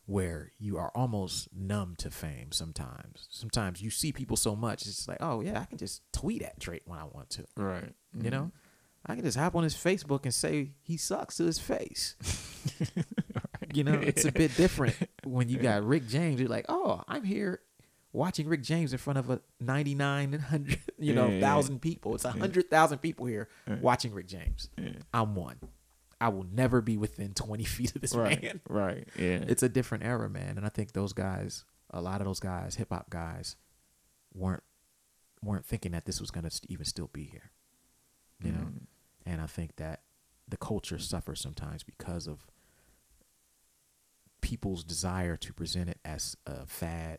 Where 0.07 0.53
you 0.59 0.77
are 0.77 0.91
almost 0.95 1.49
numb 1.55 1.95
to 1.99 2.11
fame 2.11 2.53
sometimes. 2.53 3.27
Sometimes 3.31 3.81
you 3.81 3.91
see 3.91 4.13
people 4.13 4.37
so 4.37 4.55
much, 4.55 4.87
it's 4.87 5.09
like, 5.09 5.19
oh 5.21 5.41
yeah, 5.41 5.61
I 5.61 5.65
can 5.65 5.79
just 5.79 6.03
tweet 6.13 6.43
at 6.43 6.59
Drake 6.59 6.83
when 6.85 6.99
I 6.99 7.05
want 7.05 7.31
to. 7.31 7.45
Right. 7.57 7.95
You 8.19 8.31
know, 8.31 8.43
mm-hmm. 8.43 9.11
I 9.13 9.15
can 9.15 9.25
just 9.25 9.39
hop 9.39 9.55
on 9.55 9.63
his 9.65 9.75
Facebook 9.75 10.25
and 10.25 10.35
say 10.35 10.73
he 10.83 10.97
sucks 10.97 11.39
to 11.39 11.45
his 11.45 11.59
face. 11.59 12.17
You 13.75 13.83
know, 13.83 13.95
it's 13.95 14.25
a 14.25 14.31
bit 14.31 14.57
different 14.57 14.95
when 15.25 15.49
you 15.49 15.59
got 15.59 15.85
Rick 15.85 16.07
James. 16.07 16.39
You're 16.39 16.49
like, 16.49 16.67
oh, 16.69 17.03
I'm 17.09 17.25
here 17.25 17.61
watching 18.13 18.47
Rick 18.47 18.63
James 18.63 18.93
in 18.93 18.99
front 18.99 19.19
of 19.19 19.31
a 19.31 19.41
99 19.59 20.25
and 20.25 20.35
100, 20.35 20.79
you 20.99 21.13
know, 21.13 21.27
Yeah, 21.27 21.33
yeah. 21.35 21.41
thousand 21.41 21.81
people. 21.83 22.15
It's 22.15 22.25
a 22.25 22.31
hundred 22.31 22.71
thousand 22.71 22.99
people 22.99 23.27
here 23.27 23.49
watching 23.81 24.15
Rick 24.15 24.29
James. 24.29 24.69
I'm 25.13 25.35
one. 25.35 25.57
I 26.25 26.29
will 26.29 26.47
never 26.51 26.81
be 26.81 26.97
within 26.97 27.35
20 27.35 27.65
feet 27.65 27.95
of 27.95 28.01
this 28.01 28.15
Right. 28.15 28.43
man. 28.43 28.61
Right. 28.69 29.09
Yeah. 29.19 29.45
It's 29.47 29.63
a 29.63 29.69
different 29.69 30.05
era, 30.05 30.29
man. 30.31 30.57
And 30.57 30.65
I 30.65 30.71
think 30.71 30.93
those 30.93 31.13
guys, 31.13 31.65
a 31.91 32.01
lot 32.01 32.21
of 32.21 32.27
those 32.27 32.41
guys, 32.41 32.77
hip 32.77 32.89
hop 32.91 33.11
guys, 33.11 33.57
weren't 34.35 34.63
weren't 35.43 35.67
thinking 35.67 35.93
that 35.93 36.07
this 36.07 36.21
was 36.21 36.31
gonna 36.31 36.51
even 36.69 36.87
still 36.87 37.11
be 37.13 37.25
here. 37.25 37.51
You 38.43 38.53
know, 38.53 38.67
and 39.27 39.41
I 39.41 39.47
think 39.47 39.77
that 39.77 40.01
the 40.49 40.57
culture 40.57 40.99
suffers 40.99 41.41
sometimes 41.41 41.83
because 41.83 42.27
of 42.27 42.47
people's 44.41 44.85
desire 44.85 45.37
to 45.37 45.53
present 45.53 45.89
it 45.89 45.99
as 46.05 46.37
a 46.47 46.67
fad, 46.67 47.19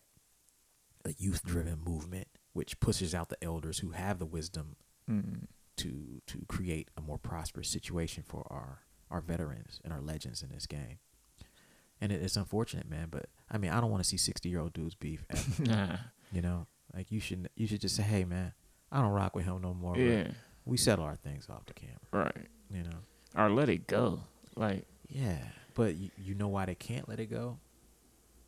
a 1.04 1.13
youth-driven 1.18 1.80
movement, 1.86 2.28
which 2.54 2.80
pushes 2.80 3.15
out 3.15 3.30
the 3.30 3.44
elders 3.44 3.80
who 3.80 3.91
have 3.91 4.20
the 4.20 4.26
wisdom 4.26 4.76
Mm. 5.10 5.46
to 5.78 6.22
to 6.26 6.46
create 6.48 6.89
a 6.98 7.02
more 7.02 7.20
prosperous 7.20 7.70
situation 7.70 8.24
for 8.24 8.46
our 8.52 8.85
our 9.12 9.22
veterans 9.22 9.80
and 9.84 9.94
our 9.94 10.02
legends 10.02 10.41
in 10.41 10.50
this 10.50 10.65
game. 10.65 11.00
And 12.02 12.12
it, 12.12 12.22
it's 12.22 12.36
unfortunate, 12.36 12.89
man. 12.89 13.08
But 13.10 13.28
I 13.50 13.58
mean, 13.58 13.72
I 13.72 13.80
don't 13.82 13.91
want 13.91 14.04
to 14.04 14.10
see 14.10 14.18
sixty 14.18 14.50
year 14.50 14.60
old 14.60 14.74
dudes 14.74 14.96
beef. 14.96 15.26
Nah. 15.60 15.98
you 16.32 16.41
know, 16.41 16.68
like 16.94 17.12
you 17.12 17.20
should 17.20 17.50
you 17.56 17.68
should 17.68 17.82
just 17.82 17.96
say, 17.96 18.04
hey, 18.04 18.26
man, 18.26 18.54
I 18.91 19.02
don't 19.02 19.12
rock 19.12 19.36
with 19.36 19.46
him 19.46 19.62
no 19.62 19.74
more. 19.74 19.98
Yeah. 19.98 20.28
we 20.65 20.78
settle 20.78 21.06
our 21.06 21.15
things 21.15 21.48
off 21.50 21.65
the 21.65 21.74
camera. 21.74 22.00
Right. 22.12 22.48
You 22.70 22.84
know. 22.84 22.98
Or 23.38 23.50
let 23.50 23.70
it 23.70 23.88
go. 23.88 24.20
Like. 24.56 24.86
Yeah, 25.08 25.38
but 25.76 25.96
you, 25.96 26.10
you 26.18 26.34
know 26.34 26.48
why 26.48 26.65
they 26.65 26.74
can't 26.76 27.08
let 27.08 27.20
it 27.20 27.28
go? 27.30 27.60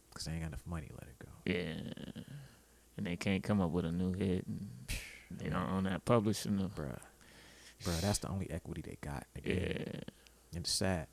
Because 0.10 0.26
they 0.26 0.32
ain't 0.32 0.42
got 0.42 0.48
enough 0.48 0.66
money 0.66 0.88
to 0.88 0.94
let 0.94 1.04
it 1.04 1.20
go. 1.20 1.30
Yeah. 1.46 2.24
And 2.98 3.06
they 3.06 3.16
can't 3.16 3.44
come 3.44 3.62
up 3.62 3.70
with 3.70 3.86
a 3.86 3.92
new 3.92 4.14
hit. 4.14 4.46
And 4.48 5.40
they 5.40 5.50
don't 5.50 5.70
own 5.70 5.84
that 5.84 6.04
publishing. 6.04 6.58
Bruh. 6.76 6.98
Bruh, 7.84 8.02
that's 8.02 8.18
the 8.20 8.30
only 8.30 8.50
equity 8.50 8.82
they 8.82 8.98
got. 9.02 9.28
in 9.36 9.42
the 9.44 9.50
game. 9.50 9.84
Yeah. 9.94 10.00
It's 10.58 10.72
sad. 10.72 11.08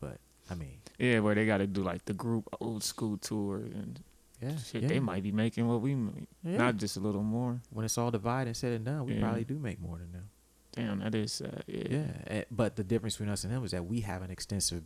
But, 0.00 0.18
I 0.50 0.54
mean, 0.54 0.78
Yeah, 0.98 1.20
where 1.20 1.34
they 1.34 1.46
got 1.46 1.58
to 1.58 1.66
do 1.66 1.82
like 1.82 2.04
the 2.04 2.14
group 2.14 2.48
old 2.60 2.82
school 2.82 3.16
tour 3.18 3.56
and 3.58 4.02
yeah. 4.42 4.56
shit. 4.56 4.82
yeah. 4.82 4.88
They 4.88 5.00
might 5.00 5.22
be 5.22 5.32
making 5.32 5.66
what 5.68 5.80
we 5.80 5.94
make, 5.94 6.28
Yeah. 6.42 6.56
not 6.58 6.76
just 6.76 6.96
a 6.96 7.00
little 7.00 7.22
more. 7.22 7.60
When 7.70 7.84
it's 7.84 7.98
all 7.98 8.10
divided 8.10 8.48
and 8.48 8.56
said 8.56 8.72
and 8.72 8.84
done, 8.84 9.06
we 9.06 9.14
Yeah. 9.14 9.20
probably 9.20 9.44
do 9.44 9.58
make 9.58 9.80
more 9.80 9.98
than 9.98 10.12
them. 10.12 10.30
Damn, 10.72 10.98
that 11.00 11.14
is 11.14 11.32
sad. 11.32 11.64
Yeah. 11.66 11.82
Yeah. 11.88 12.06
eh, 12.26 12.44
But 12.50 12.76
the 12.76 12.84
difference 12.84 13.14
between 13.16 13.30
us 13.30 13.44
and 13.44 13.52
them 13.52 13.64
is 13.64 13.70
that 13.70 13.86
we 13.86 14.00
have 14.02 14.22
an 14.22 14.30
extensive 14.30 14.84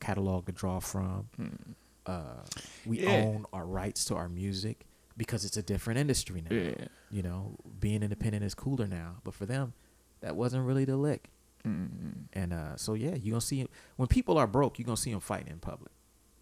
catalog 0.00 0.46
to 0.46 0.52
draw 0.52 0.78
from. 0.80 1.28
Mm. 1.38 1.74
Uh, 2.06 2.42
we 2.86 3.00
Yeah. 3.00 3.10
own 3.24 3.44
our 3.52 3.66
rights 3.66 4.04
to 4.06 4.14
our 4.14 4.28
music 4.28 4.86
because 5.16 5.44
it's 5.44 5.56
a 5.56 5.62
different 5.62 5.98
industry 5.98 6.40
now. 6.48 6.54
Yeah. 6.56 6.86
You 7.10 7.22
know, 7.22 7.56
being 7.80 8.02
independent 8.02 8.44
is 8.44 8.54
cooler 8.54 8.86
now. 8.86 9.16
But 9.24 9.34
for 9.34 9.44
them, 9.44 9.72
that 10.20 10.36
wasn't 10.36 10.64
really 10.66 10.84
the 10.84 10.96
lick. 10.96 11.30
Mm. 11.66 11.88
And 12.32 12.52
uh, 12.52 12.76
so 12.76 12.94
yeah, 12.94 13.14
you're 13.14 13.32
gonna 13.32 13.40
see 13.40 13.66
when 13.96 14.08
people 14.08 14.38
are 14.38 14.46
broke, 14.46 14.78
you 14.78 14.84
are 14.84 14.86
gonna 14.86 14.96
see 14.96 15.10
them 15.10 15.20
fighting 15.20 15.52
in 15.52 15.58
public. 15.58 15.92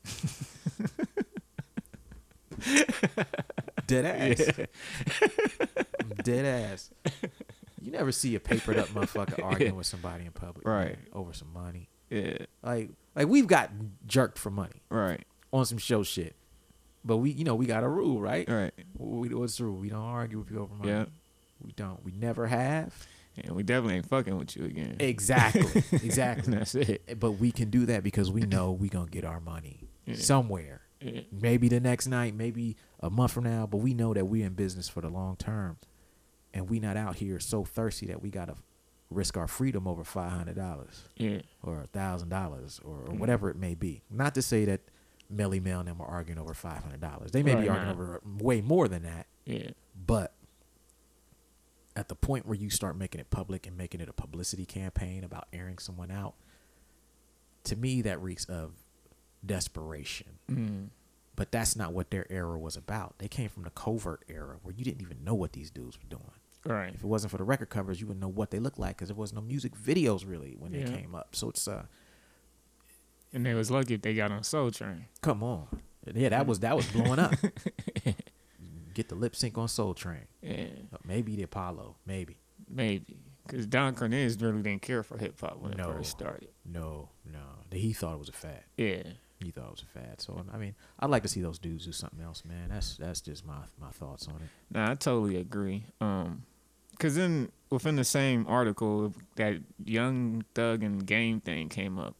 Dead 3.87 4.05
ass. 4.05 4.67
Dead 6.25 6.45
ass. 6.45 6.91
You 7.81 7.93
never 7.93 8.11
see 8.13 8.35
a 8.35 8.41
papered 8.41 8.79
up 8.79 8.89
motherfucker 8.89 9.43
arguing 9.45 9.77
with 9.77 9.87
somebody 9.87 10.25
in 10.27 10.33
public, 10.33 10.67
man, 10.67 10.75
Right. 10.75 10.99
over 11.13 11.33
some 11.33 11.53
money. 11.53 11.89
Yeah. 12.11 12.39
Like, 12.63 12.91
like 13.15 13.29
we've 13.29 13.47
got 13.47 13.71
jerked 14.07 14.39
for 14.39 14.51
money 14.51 14.83
Right. 14.91 15.25
on 15.53 15.65
some 15.67 15.79
show 15.79 16.03
shit, 16.03 16.35
but 17.05 17.19
we, 17.19 17.31
you 17.31 17.45
know, 17.45 17.55
we 17.55 17.67
got 17.67 17.85
a 17.85 17.89
rule, 17.89 18.21
right? 18.21 18.49
Right. 18.49 18.73
We, 18.99 19.29
what's 19.35 19.59
the 19.59 19.65
rule? 19.65 19.77
We 19.77 19.89
don't 19.91 20.01
argue 20.03 20.39
with 20.39 20.49
people 20.49 20.65
over 20.65 20.75
money. 20.75 20.91
Yeah. 20.91 21.05
We 21.65 21.73
don't. 21.73 22.03
We 22.05 22.13
never 22.13 22.47
have. 22.49 22.93
And 23.45 23.55
we 23.55 23.63
definitely 23.63 23.97
ain't 23.97 24.09
fucking 24.09 24.37
with 24.37 24.57
you 24.57 24.65
again. 24.65 24.97
Exactly. 24.99 25.83
Exactly. 25.93 26.55
That's 26.55 26.75
it. 26.75 27.19
But 27.19 27.33
we 27.33 27.51
can 27.53 27.71
do 27.71 27.87
that 27.87 28.03
because 28.03 28.31
we 28.31 28.43
know 28.43 28.73
we 28.73 28.89
gonna 28.89 29.11
get 29.11 29.25
our 29.25 29.41
money 29.41 29.89
Yeah. 30.05 30.15
somewhere. 30.17 30.83
Yeah. 31.01 31.21
Maybe 31.31 31.69
the 31.69 31.81
next 31.81 32.07
night, 32.07 32.35
maybe 32.35 32.77
a 33.01 33.11
month 33.11 33.33
from 33.33 33.45
now, 33.45 33.67
but 33.67 33.79
we 33.79 33.93
know 33.93 34.15
that 34.15 34.27
we're 34.27 34.47
in 34.47 34.55
business 34.55 34.89
for 34.89 35.01
the 35.01 35.09
long 35.09 35.37
term. 35.37 35.79
And 36.55 36.71
we 36.71 36.81
not 36.81 36.97
out 36.97 37.17
here 37.17 37.39
so 37.39 37.65
thirsty 37.65 38.07
that 38.07 38.23
we 38.23 38.31
gotta 38.31 38.55
risk 39.11 39.37
our 39.37 39.47
freedom 39.47 39.87
over 39.87 40.03
five 40.05 40.33
hundred 40.33 40.57
dollars 40.57 41.03
Yeah. 41.17 41.41
or 41.63 41.83
a 41.83 41.87
thousand 41.87 42.29
dollars 42.31 42.81
or 42.85 43.03
or 43.03 43.13
mm. 43.13 43.19
whatever 43.19 43.51
it 43.51 43.57
may 43.57 43.75
be. 43.75 44.03
Not 44.11 44.35
to 44.35 44.43
say 44.43 44.65
that 44.65 44.81
Melle 45.33 45.61
Mel 45.63 45.81
and 45.81 45.89
them 45.89 46.01
are 46.01 46.07
arguing 46.07 46.39
over 46.39 46.55
five 46.55 46.83
hundred 46.83 47.01
dollars. 47.01 47.33
They 47.33 47.43
may 47.43 47.55
be 47.55 47.69
arguing 47.69 47.87
nah. 47.87 47.93
over 47.93 48.21
way 48.39 48.61
more 48.61 48.89
than 48.89 49.03
that. 49.03 49.27
Yeah. 49.45 49.71
But 50.07 50.35
at 51.97 52.09
the 52.09 52.15
point 52.15 52.47
where 52.47 52.57
you 52.57 52.69
start 52.71 52.97
making 52.97 53.21
it 53.21 53.31
public 53.31 53.67
and 53.67 53.77
making 53.77 54.01
it 54.01 54.09
a 54.09 54.13
publicity 54.13 54.67
campaign 54.67 55.25
about 55.25 55.49
airing 55.53 55.79
someone 55.79 56.11
out, 56.11 56.35
to 57.65 57.75
me 57.75 58.03
that 58.03 58.21
reeks 58.23 58.45
of 58.45 58.73
desperation. 59.45 60.39
Mm. 60.51 60.89
But 61.35 61.51
that's 61.51 61.75
not 61.75 61.93
what 61.93 62.11
their 62.11 62.27
era 62.31 62.59
was 62.59 62.77
about. 62.77 63.15
They 63.19 63.29
came 63.29 63.49
from 63.49 63.65
the 63.65 63.71
covert 63.71 64.25
era 64.29 64.57
where 64.63 64.75
you 64.75 64.85
didn't 64.85 65.03
even 65.03 65.25
know 65.25 65.35
what 65.35 65.53
these 65.53 65.71
dudes 65.71 65.99
were 65.99 66.09
doing. 66.09 66.31
Right. 66.65 66.95
If 66.95 67.03
it 67.03 67.07
wasn't 67.07 67.31
for 67.31 67.37
the 67.39 67.45
record 67.45 67.69
covers, 67.71 68.01
you 68.01 68.07
wouldn't 68.07 68.23
know 68.23 68.29
what 68.29 68.51
they 68.51 68.59
looked 68.59 68.79
like 68.79 68.97
because 68.97 69.09
there 69.09 69.17
was 69.17 69.33
no 69.33 69.41
music 69.41 69.73
videos 69.77 70.29
really 70.29 70.57
when 70.59 70.73
they 70.73 70.83
came 70.85 71.15
up. 71.15 71.37
So 71.37 71.51
it's 71.51 71.67
uh, 71.69 71.85
And 73.33 73.45
they 73.45 73.55
was 73.55 73.71
lucky 73.71 73.95
if 73.95 74.03
they 74.03 74.15
got 74.15 74.33
on 74.33 74.43
Soul 74.43 74.71
Train. 74.71 75.07
come 75.23 75.43
on, 75.43 75.69
yeah, 76.15 76.31
that 76.31 76.47
was 76.47 76.61
that 76.61 76.77
was 76.77 76.87
blowing 76.89 77.19
up. 77.19 77.35
Get 78.97 79.11
the 79.11 79.15
lip 79.15 79.37
sync 79.37 79.59
on 79.59 79.69
Soul 79.69 79.93
Train, 79.93 80.25
Yeah. 80.41 80.69
maybe 81.05 81.37
the 81.37 81.43
Apollo, 81.43 81.97
maybe. 82.07 82.39
Maybe. 82.67 83.19
Because 83.47 83.67
Don 83.67 83.95
Cornelius 83.95 84.41
really 84.41 84.63
didn't 84.63 84.81
care 84.81 85.03
for 85.03 85.19
hip 85.19 85.39
hop 85.39 85.59
when 85.61 85.73
No. 85.77 85.91
it 85.91 85.97
first 85.99 86.13
started. 86.13 86.49
No, 86.65 87.11
no, 87.31 87.39
he 87.71 87.93
thought 87.93 88.15
it 88.15 88.19
was 88.19 88.31
a 88.31 88.33
fad. 88.33 88.65
Yeah. 88.79 89.03
he 89.39 89.51
thought 89.51 89.67
it 89.67 89.71
was 89.73 89.83
a 89.83 89.99
fad. 90.01 90.19
So 90.23 90.43
I 90.51 90.57
mean, 90.57 90.75
I'd 90.99 91.11
like 91.11 91.23
to 91.25 91.29
see 91.29 91.43
those 91.43 91.59
dudes 91.59 91.85
do 91.85 91.93
something 91.93 92.23
else, 92.23 92.43
man. 92.47 92.71
That's 92.71 92.97
that's 92.97 93.21
just 93.21 93.45
my 93.45 93.65
my 93.79 93.91
thoughts 93.91 94.27
on 94.29 94.37
it. 94.37 94.49
Nah, 94.71 94.93
I 94.93 94.95
totally 94.95 95.37
agree. 95.37 95.85
Um, 96.01 96.45
cause 96.99 97.17
then 97.17 97.53
within 97.69 97.97
the 97.97 98.05
same 98.05 98.47
article, 98.49 99.13
that 99.35 99.57
Young 99.85 100.43
Thug 100.55 100.83
and 100.83 101.05
Game 101.07 101.43
thing 101.43 101.69
came 101.69 101.99
up, 101.99 102.17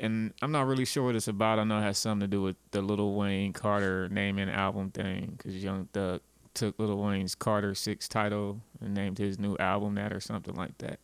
and 0.00 0.32
I'm 0.42 0.50
not 0.50 0.66
really 0.66 0.84
sure 0.84 1.04
what 1.04 1.14
it's 1.14 1.28
about. 1.28 1.58
I 1.58 1.64
know 1.64 1.78
it 1.78 1.82
has 1.82 1.98
something 1.98 2.20
to 2.20 2.26
do 2.26 2.42
with 2.42 2.56
the 2.70 2.80
Lil 2.82 3.14
Wayne 3.14 3.52
Carter 3.52 4.08
name 4.08 4.38
and 4.38 4.50
album 4.50 4.90
thing, 4.90 5.38
cause 5.42 5.54
Young 5.54 5.88
Thug 5.92 6.22
took 6.54 6.78
Lil 6.78 6.96
Wayne's 6.96 7.34
Carter 7.34 7.74
Six 7.74 8.08
title 8.08 8.60
and 8.80 8.94
named 8.94 9.18
his 9.18 9.38
new 9.38 9.56
album 9.58 9.94
that 9.96 10.12
or 10.12 10.20
something 10.20 10.54
like 10.54 10.76
that. 10.78 10.98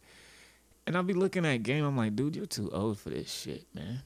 And 0.87 0.97
I'll 0.97 1.03
be 1.03 1.15
looking 1.15 1.45
at 1.45 1.63
Game, 1.63 1.85
I'm 1.85 1.97
like, 1.97 2.17
dude, 2.17 2.37
you're 2.37 2.47
too 2.47 2.71
old 2.73 2.99
for 2.99 3.11
this 3.11 3.31
shit, 3.31 3.67
man. 3.75 4.03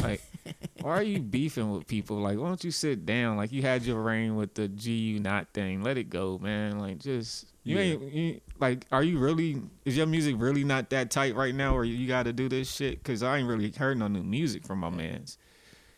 Like, 0.00 0.22
why 0.82 0.90
are 0.98 1.02
you 1.02 1.20
beefing 1.20 1.70
with 1.72 1.86
people? 1.86 2.18
Like, 2.18 2.38
why 2.38 2.48
don't 2.48 2.62
you 2.64 2.70
sit 2.70 3.06
down? 3.06 3.36
Like, 3.36 3.52
you 3.52 3.62
had 3.62 3.82
your 3.84 4.02
reign 4.02 4.36
with 4.36 4.54
the 4.54 4.68
G 4.68 4.92
Unit 4.92 5.48
thing. 5.54 5.82
Let 5.82 5.96
it 5.98 6.10
go, 6.10 6.38
man. 6.38 6.78
Like, 6.78 6.98
just 6.98 7.46
you 7.64 7.76
Yeah. 7.78 7.82
ain't 7.82 8.12
you, 8.12 8.40
like, 8.60 8.86
are 8.92 9.02
you 9.02 9.18
really? 9.18 9.62
Is 9.84 9.96
your 9.96 10.06
music 10.06 10.36
really 10.38 10.64
not 10.64 10.90
that 10.90 11.10
tight 11.10 11.34
right 11.34 11.54
now, 11.54 11.76
or 11.76 11.84
you 11.84 12.06
got 12.06 12.24
to 12.24 12.32
do 12.32 12.48
this 12.48 12.70
shit? 12.70 13.02
Cause 13.04 13.22
I 13.22 13.38
ain't 13.38 13.48
really 13.48 13.70
heard 13.70 13.98
no 13.98 14.08
new 14.08 14.22
music 14.22 14.64
from 14.66 14.80
my 14.80 14.90
man's. 14.90 15.38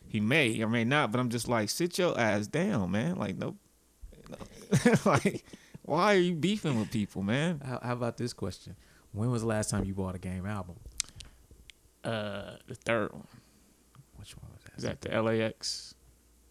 He 0.07 0.21
may 0.21 0.63
or 0.63 0.69
may 0.69 0.85
not, 0.85 1.11
but 1.11 1.19
I'm 1.21 1.29
just 1.31 1.49
like, 1.49 1.71
sit 1.71 1.99
your 1.99 2.19
ass 2.19 2.47
down, 2.47 2.91
man. 2.93 3.17
Like, 3.17 3.37
nope. 3.37 3.57
like, 5.05 5.45
why 5.83 6.15
are 6.15 6.19
you 6.19 6.35
beefing 6.35 6.79
with 6.79 6.91
people, 6.91 7.23
man? 7.23 7.61
How, 7.65 7.81
how 7.83 7.93
about 7.95 8.17
this 8.17 8.33
question? 8.33 8.77
When 9.13 9.31
was 9.31 9.43
the 9.43 9.49
last 9.49 9.71
time 9.71 9.85
you 9.85 9.95
bought 9.95 10.15
a 10.15 10.19
game 10.19 10.47
album? 10.47 10.77
Uh, 12.03 12.57
the 12.69 12.75
third 12.75 13.13
one 13.13 13.27
Which 14.17 14.37
one 14.37 14.51
was 14.53 14.63
that? 14.64 14.64
Is 14.77 14.83
that 14.85 15.01
the 15.01 15.21
LAX. 15.23 15.95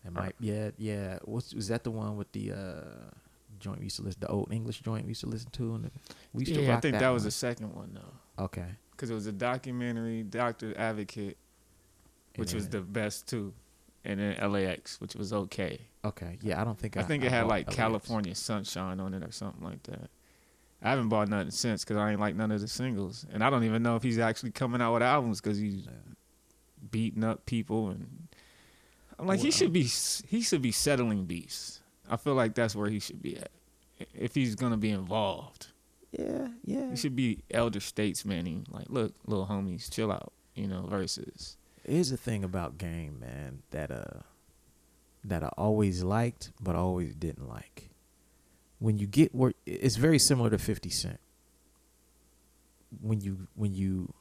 That 0.03 0.13
might 0.13 0.35
yeah 0.39 0.71
yeah. 0.77 1.19
What's 1.23 1.53
was 1.53 1.67
that 1.69 1.83
the 1.83 1.91
one 1.91 2.17
with 2.17 2.31
the 2.33 2.51
uh 2.51 3.11
joint 3.59 3.79
we 3.79 3.85
used 3.85 3.95
to 3.95 4.01
listen 4.01 4.19
the 4.19 4.27
old 4.27 4.51
English 4.51 4.81
joint 4.81 5.05
we 5.05 5.09
used 5.11 5.21
to 5.21 5.27
listen 5.27 5.49
to 5.51 5.75
and 5.75 5.89
we 6.33 6.41
used 6.41 6.53
to 6.53 6.61
Yeah, 6.61 6.75
I 6.75 6.81
think 6.81 6.99
that, 6.99 7.09
was 7.09 7.21
one. 7.23 7.27
the 7.27 7.31
second 7.31 7.73
one 7.73 7.93
though. 7.93 8.43
okay. 8.45 8.65
because 8.91 9.09
it 9.09 9.13
was 9.13 9.25
a 9.27 9.31
documentary, 9.31 10.23
Doctor 10.23 10.73
Advocate, 10.77 11.37
which 12.35 12.53
was 12.53 12.67
the 12.67 12.81
best 12.81 13.27
too, 13.29 13.53
and 14.03 14.19
then 14.19 14.51
LAX, 14.51 14.99
which 14.99 15.15
was 15.15 15.31
okay. 15.31 15.79
Okay, 16.03 16.37
yeah, 16.41 16.59
I 16.59 16.65
don't 16.65 16.77
think 16.77 16.97
I, 16.97 17.01
I 17.01 17.03
think 17.03 17.23
it 17.23 17.31
had 17.31 17.47
like 17.47 17.67
LAX. 17.67 17.75
California 17.77 18.35
Sunshine 18.35 18.99
on 18.99 19.13
it 19.13 19.23
or 19.23 19.31
something 19.31 19.63
like 19.63 19.83
that. 19.83 20.09
I 20.81 20.89
haven't 20.89 21.07
bought 21.07 21.29
nothing 21.29 21.51
since 21.51 21.85
because 21.85 21.95
I 21.95 22.11
ain't 22.11 22.19
like 22.19 22.35
none 22.35 22.51
of 22.51 22.59
the 22.59 22.67
singles, 22.67 23.25
and 23.31 23.41
I 23.41 23.49
don't 23.49 23.63
even 23.63 23.81
know 23.83 23.95
if 23.95 24.03
he's 24.03 24.19
actually 24.19 24.51
coming 24.51 24.81
out 24.81 24.93
with 24.93 25.03
albums 25.03 25.39
because 25.39 25.57
he's 25.57 25.87
beating 26.91 27.23
up 27.23 27.45
people 27.45 27.89
and 27.89 28.27
I'm 29.19 29.27
like 29.27 29.39
he 29.39 29.51
should 29.51 29.71
be 29.71 29.83
he 30.27 30.41
should 30.41 30.61
be 30.61 30.71
settling 30.71 31.25
beefs. 31.25 31.81
I 32.09 32.17
feel 32.17 32.33
like 32.33 32.55
that's 32.55 32.75
where 32.75 32.89
he 32.89 32.99
should 32.99 33.21
be 33.21 33.37
at 33.37 33.51
if 34.13 34.35
he's 34.35 34.55
gonna 34.55 34.77
be 34.77 34.89
involved. 34.89 35.67
Yeah, 36.11 36.49
yeah. 36.63 36.91
He 36.91 36.95
should 36.95 37.15
be 37.15 37.39
elder 37.49 37.79
statesman. 37.79 38.65
Like, 38.69 38.85
look, 38.89 39.13
little 39.25 39.47
homies, 39.47 39.91
chill 39.91 40.11
out. 40.11 40.33
You 40.55 40.67
know, 40.67 40.85
versus 40.87 41.57
Here's 41.83 42.11
the 42.11 42.17
thing 42.17 42.43
about 42.43 42.77
game, 42.77 43.19
man, 43.19 43.63
that 43.71 43.91
uh 43.91 44.21
that 45.23 45.43
I 45.43 45.49
always 45.57 46.03
liked 46.03 46.51
but 46.61 46.75
always 46.75 47.15
didn't 47.15 47.47
like. 47.47 47.89
When 48.79 48.97
you 48.97 49.07
get 49.07 49.33
where 49.33 49.53
it's 49.65 49.95
very 49.95 50.19
similar 50.19 50.49
to 50.49 50.57
50 50.57 50.89
Cent. 50.89 51.19
When 53.01 53.21
you 53.21 53.47
when 53.55 53.73
you 53.73 54.13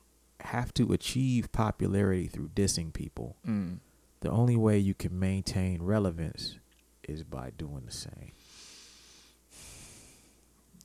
have 0.44 0.72
to 0.74 0.92
achieve 0.92 1.50
popularity 1.52 2.26
through 2.28 2.48
dissing 2.54 2.92
people, 2.92 3.36
mm, 3.46 3.78
the 4.20 4.30
only 4.30 4.56
way 4.56 4.78
you 4.78 4.94
can 4.94 5.18
maintain 5.18 5.82
relevance 5.82 6.58
is 7.08 7.22
by 7.24 7.50
doing 7.56 7.82
the 7.84 7.92
same. 7.92 8.32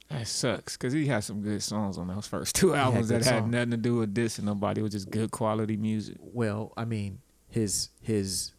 that 0.09 0.27
sucks 0.27 0.77
because 0.77 0.93
he 0.93 1.05
had 1.07 1.23
some 1.23 1.41
good 1.41 1.61
songs 1.61 1.97
on 1.97 2.07
those 2.07 2.27
first 2.27 2.55
two 2.55 2.73
albums 2.73 3.07
good 3.09 3.21
that 3.23 3.29
had 3.29 3.39
songs. 3.41 3.51
nothing 3.51 3.71
to 3.71 3.77
do 3.77 3.95
with 3.97 4.13
dissing 4.13 4.43
nobody. 4.43 4.79
It 4.79 4.83
was 4.83 4.93
just 4.93 5.09
good 5.11 5.31
quality 5.31 5.75
music. 5.75 6.15
Well, 6.19 6.71
I 6.77 6.85
mean, 6.85 7.19
his 7.49 7.89
his 8.01 8.53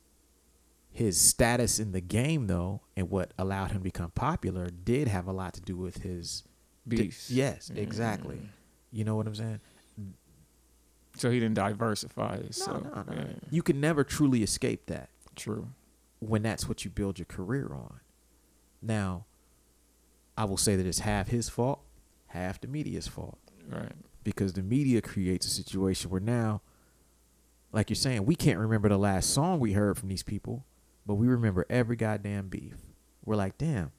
his 0.90 1.18
status 1.18 1.78
in 1.78 1.92
the 1.92 2.00
game 2.02 2.46
though, 2.48 2.82
and 2.96 3.08
what 3.08 3.32
allowed 3.38 3.70
him 3.70 3.78
to 3.78 3.84
become 3.84 4.10
popular, 4.10 4.68
did 4.68 5.08
have 5.08 5.26
a 5.26 5.32
lot 5.32 5.54
to 5.54 5.60
do 5.60 5.76
with 5.76 6.02
his 6.02 6.44
di- 6.86 6.96
Beefs. 6.96 7.30
yes, 7.30 7.70
exactly. 7.74 8.36
Mm. 8.36 8.48
You 8.92 9.04
know 9.04 9.16
what 9.16 9.26
I'm 9.26 9.34
saying? 9.34 9.60
So 11.18 11.30
he 11.30 11.40
didn't 11.40 11.54
diversify. 11.56 12.36
No, 12.42 12.46
so, 12.50 12.72
no, 12.78 13.02
no. 13.06 13.12
yeah, 13.14 13.24
You 13.50 13.62
can 13.62 13.80
never 13.80 14.04
truly 14.04 14.42
escape 14.42 14.86
that 14.86 15.10
true. 15.36 15.68
when 16.20 16.42
that's 16.42 16.68
what 16.68 16.84
you 16.84 16.90
build 16.90 17.18
your 17.18 17.26
career 17.26 17.70
on. 17.72 18.00
Now, 18.80 19.26
I 20.36 20.44
will 20.44 20.56
say 20.56 20.76
that 20.76 20.86
it's 20.86 21.00
half 21.00 21.28
his 21.28 21.48
fault, 21.48 21.80
half 22.28 22.60
the 22.60 22.68
media's 22.68 23.08
fault. 23.08 23.38
Right. 23.70 23.92
because 24.24 24.54
the 24.54 24.62
media 24.62 25.02
creates 25.02 25.46
a 25.46 25.50
situation 25.50 26.10
where 26.10 26.20
now, 26.20 26.62
like 27.72 27.90
you're 27.90 27.96
saying, 27.96 28.24
we 28.24 28.34
can't 28.34 28.58
remember 28.58 28.88
the 28.88 28.96
last 28.96 29.28
song 29.30 29.60
we 29.60 29.72
heard 29.74 29.98
from 29.98 30.08
these 30.08 30.22
people, 30.22 30.64
but 31.04 31.14
we 31.16 31.26
remember 31.26 31.66
every 31.68 31.96
goddamn 31.96 32.48
beef. 32.48 32.76
We're 33.24 33.36
like, 33.36 33.58
damn, 33.58 33.90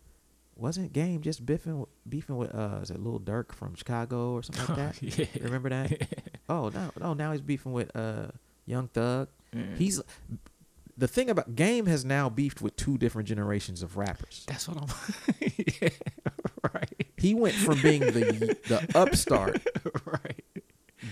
wasn't 0.60 0.94
Game 0.94 1.22
just 1.22 1.46
beefing 1.46 1.86
beefing 2.08 2.38
with 2.38 2.54
uh, 2.54 2.80
is 2.82 2.90
it 2.92 3.00
Lil 3.00 3.20
Durk 3.20 3.52
from 3.54 3.76
Chicago 3.76 4.34
or 4.34 4.44
something 4.44 4.76
like 4.76 5.00
that? 5.02 5.18
yeah. 5.20 5.26
Remember 5.44 5.70
that? 5.70 6.08
oh 6.50 6.70
no, 6.70 6.92
no, 7.00 7.14
now 7.14 7.32
he's 7.32 7.42
beefing 7.42 7.72
with 7.74 7.96
uh, 7.96 8.28
Young 8.66 8.88
Thug. 8.90 9.30
Yeah. 9.54 9.64
He's 9.78 10.02
the 10.98 11.08
thing 11.08 11.30
about 11.30 11.56
Game 11.56 11.86
has 11.86 12.04
now 12.04 12.30
beefed 12.30 12.62
with 12.62 12.76
two 12.76 12.98
different 12.98 13.28
generations 13.28 13.82
of 13.82 13.96
rappers. 13.98 14.44
That's 14.48 14.68
what 14.68 14.78
I'm. 14.82 15.42
yeah. 15.82 15.90
Right. 16.74 17.08
He 17.18 17.34
went 17.34 17.56
from 17.56 17.82
being 17.82 18.02
the 18.02 18.58
the 18.68 18.88
upstart 18.98 19.62
right. 20.06 20.44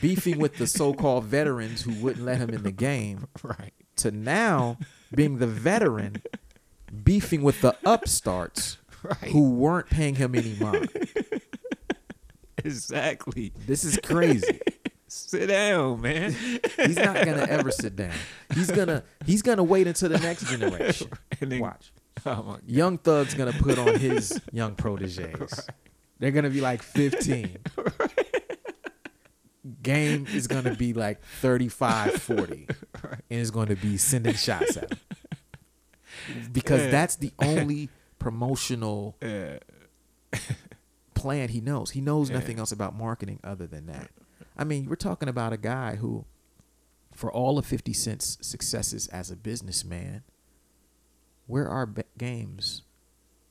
beefing 0.01 0.39
with 0.39 0.57
the 0.57 0.67
so-called 0.67 1.23
veterans 1.23 1.81
who 1.83 1.93
wouldn't 1.93 2.25
let 2.25 2.37
him 2.39 2.49
in 2.49 2.63
the 2.63 2.71
game 2.71 3.27
Right. 3.41 3.71
to 3.97 4.11
now 4.11 4.77
being 5.13 5.37
the 5.37 5.47
veteran 5.47 6.21
beefing 7.03 7.41
with 7.43 7.61
the 7.61 7.75
upstarts 7.85 8.77
Right. 9.03 9.31
who 9.31 9.51
weren't 9.51 9.89
paying 9.89 10.15
him 10.15 10.35
any 10.35 10.55
mind. 10.59 10.89
Exactly. 12.65 13.53
This 13.65 13.83
is 13.85 13.97
crazy. 14.03 14.59
Sit 15.07 15.47
down, 15.47 16.01
man. 16.01 16.33
He's 16.75 16.97
not 16.97 17.15
gonna 17.23 17.45
ever 17.49 17.71
sit 17.71 17.95
down. 17.95 18.11
He's 18.53 18.69
gonna 18.69 19.03
he's 19.25 19.41
gonna 19.41 19.63
wait 19.63 19.87
until 19.87 20.09
the 20.09 20.17
next 20.19 20.47
generation. 20.47 21.09
And 21.39 21.49
then- 21.51 21.59
Watch. 21.61 21.93
Oh 22.25 22.43
my 22.43 22.57
Young 22.65 22.97
Thug's 22.97 23.35
gonna 23.35 23.53
put 23.53 23.77
on 23.79 23.97
his 23.99 24.41
young 24.51 24.75
proteges. 24.75 25.67
They're 26.19 26.31
gonna 26.31 26.49
be 26.49 26.59
like 26.59 26.81
15. 26.83 27.57
Game 29.81 30.25
is 30.33 30.47
gonna 30.47 30.75
be 30.75 30.91
like 30.93 31.21
35, 31.41 32.13
40. 32.15 32.67
And 33.29 33.39
it's 33.39 33.51
going 33.51 33.67
to 33.67 33.75
be 33.75 33.97
sending 33.97 34.33
shots 34.33 34.75
at 34.77 34.91
him. 34.91 34.99
Because 36.51 36.81
Yeah. 36.81 36.89
that's 36.91 37.15
the 37.17 37.31
only 37.39 37.89
promotional 38.31 39.15
Yeah. 39.21 39.59
plan 41.13 41.49
he 41.49 41.61
knows. 41.61 41.91
He 41.91 42.01
knows 42.01 42.29
Yeah. 42.29 42.35
nothing 42.39 42.59
else 42.59 42.71
about 42.71 42.95
marketing 42.95 43.39
other 43.43 43.67
than 43.67 43.85
that. 43.87 44.09
I 44.57 44.63
mean, 44.63 44.87
we're 44.89 44.95
talking 44.95 45.29
about 45.29 45.53
a 45.53 45.57
guy 45.57 45.95
who, 45.95 46.25
for 47.13 47.31
all 47.31 47.57
of 47.57 47.65
50 47.65 47.93
Cent's 47.93 48.37
successes 48.41 49.07
as 49.07 49.31
a 49.31 49.35
businessman, 49.35 50.23
where 51.45 51.67
are 51.69 51.85
ba- 51.85 52.03
games 52.17 52.81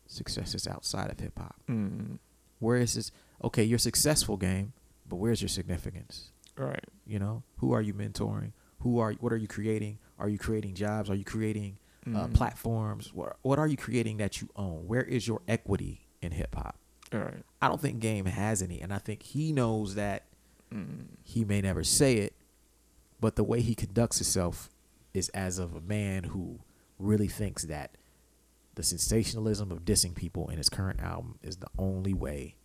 successes 0.06 0.66
outside 0.66 1.10
of 1.10 1.18
hip 1.20 1.38
hop? 1.38 1.56
Mm, 1.68 2.18
Where 2.58 2.76
is 2.76 2.94
this? 2.94 3.10
Okay, 3.42 3.64
you're 3.64 3.78
successful 3.78 4.36
game, 4.36 4.72
but 5.08 5.16
where's 5.16 5.40
your 5.42 5.48
significance? 5.48 6.32
right. 6.56 6.84
You 7.06 7.18
know, 7.20 7.42
who 7.58 7.72
are 7.72 7.82
you 7.82 7.94
mentoring? 7.94 8.52
Who 8.80 8.98
are 8.98 9.12
what 9.20 9.32
are 9.32 9.36
you 9.36 9.46
creating? 9.46 9.98
Are 10.18 10.28
you 10.28 10.38
creating 10.38 10.74
jobs? 10.74 11.08
Are 11.08 11.14
you 11.14 11.24
creating 11.24 11.78
uh, 12.06 12.26
Mhm. 12.26 12.34
platforms? 12.34 13.12
What 13.12 13.36
what 13.42 13.58
are 13.58 13.66
you 13.66 13.76
creating 13.76 14.18
that 14.18 14.40
you 14.40 14.48
own? 14.56 14.86
Where 14.86 15.02
is 15.02 15.26
your 15.26 15.42
equity 15.48 16.06
in 16.22 16.32
hip 16.32 16.54
hop? 16.54 16.78
All 17.12 17.20
right. 17.20 17.42
I 17.62 17.68
don't 17.68 17.80
think 17.80 18.00
Game 18.00 18.26
has 18.26 18.62
any, 18.62 18.80
and 18.80 18.92
I 18.92 18.98
think 18.98 19.22
he 19.22 19.52
knows 19.52 19.94
that 19.96 20.24
Mm, 20.72 21.06
he 21.22 21.44
may 21.44 21.60
never 21.60 21.84
say 21.84 22.16
it, 22.16 22.34
but 23.20 23.36
the 23.36 23.44
way 23.44 23.60
he 23.60 23.74
conducts 23.76 24.18
himself 24.18 24.68
is 25.14 25.28
as 25.28 25.58
of 25.60 25.74
a 25.76 25.80
man 25.80 26.24
who 26.24 26.58
really 26.98 27.28
thinks 27.28 27.62
that 27.66 27.96
the 28.74 28.82
sensationalism 28.82 29.70
of 29.70 29.84
dissing 29.84 30.12
people 30.14 30.48
in 30.50 30.58
his 30.58 30.68
current 30.68 30.98
album 31.00 31.38
is 31.42 31.58
the 31.58 31.68
only 31.78 32.12
way 32.12 32.56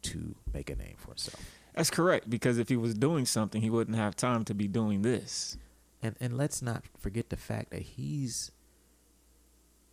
to 0.00 0.34
make 0.52 0.70
a 0.70 0.74
name 0.76 0.96
for 0.96 1.08
himself. 1.08 1.44
That's 1.74 1.90
correct 1.90 2.30
because 2.30 2.56
if 2.58 2.68
he 2.70 2.76
was 2.76 2.94
doing 2.94 3.26
something, 3.26 3.60
he 3.60 3.68
wouldn't 3.70 3.96
have 3.98 4.16
time 4.16 4.44
to 4.46 4.54
be 4.54 4.66
doing 4.66 5.02
this. 5.02 5.56
And 6.02 6.16
and 6.20 6.36
let's 6.36 6.62
not 6.62 6.84
forget 6.98 7.28
the 7.28 7.36
fact 7.36 7.70
that 7.70 7.82
he's 7.82 8.50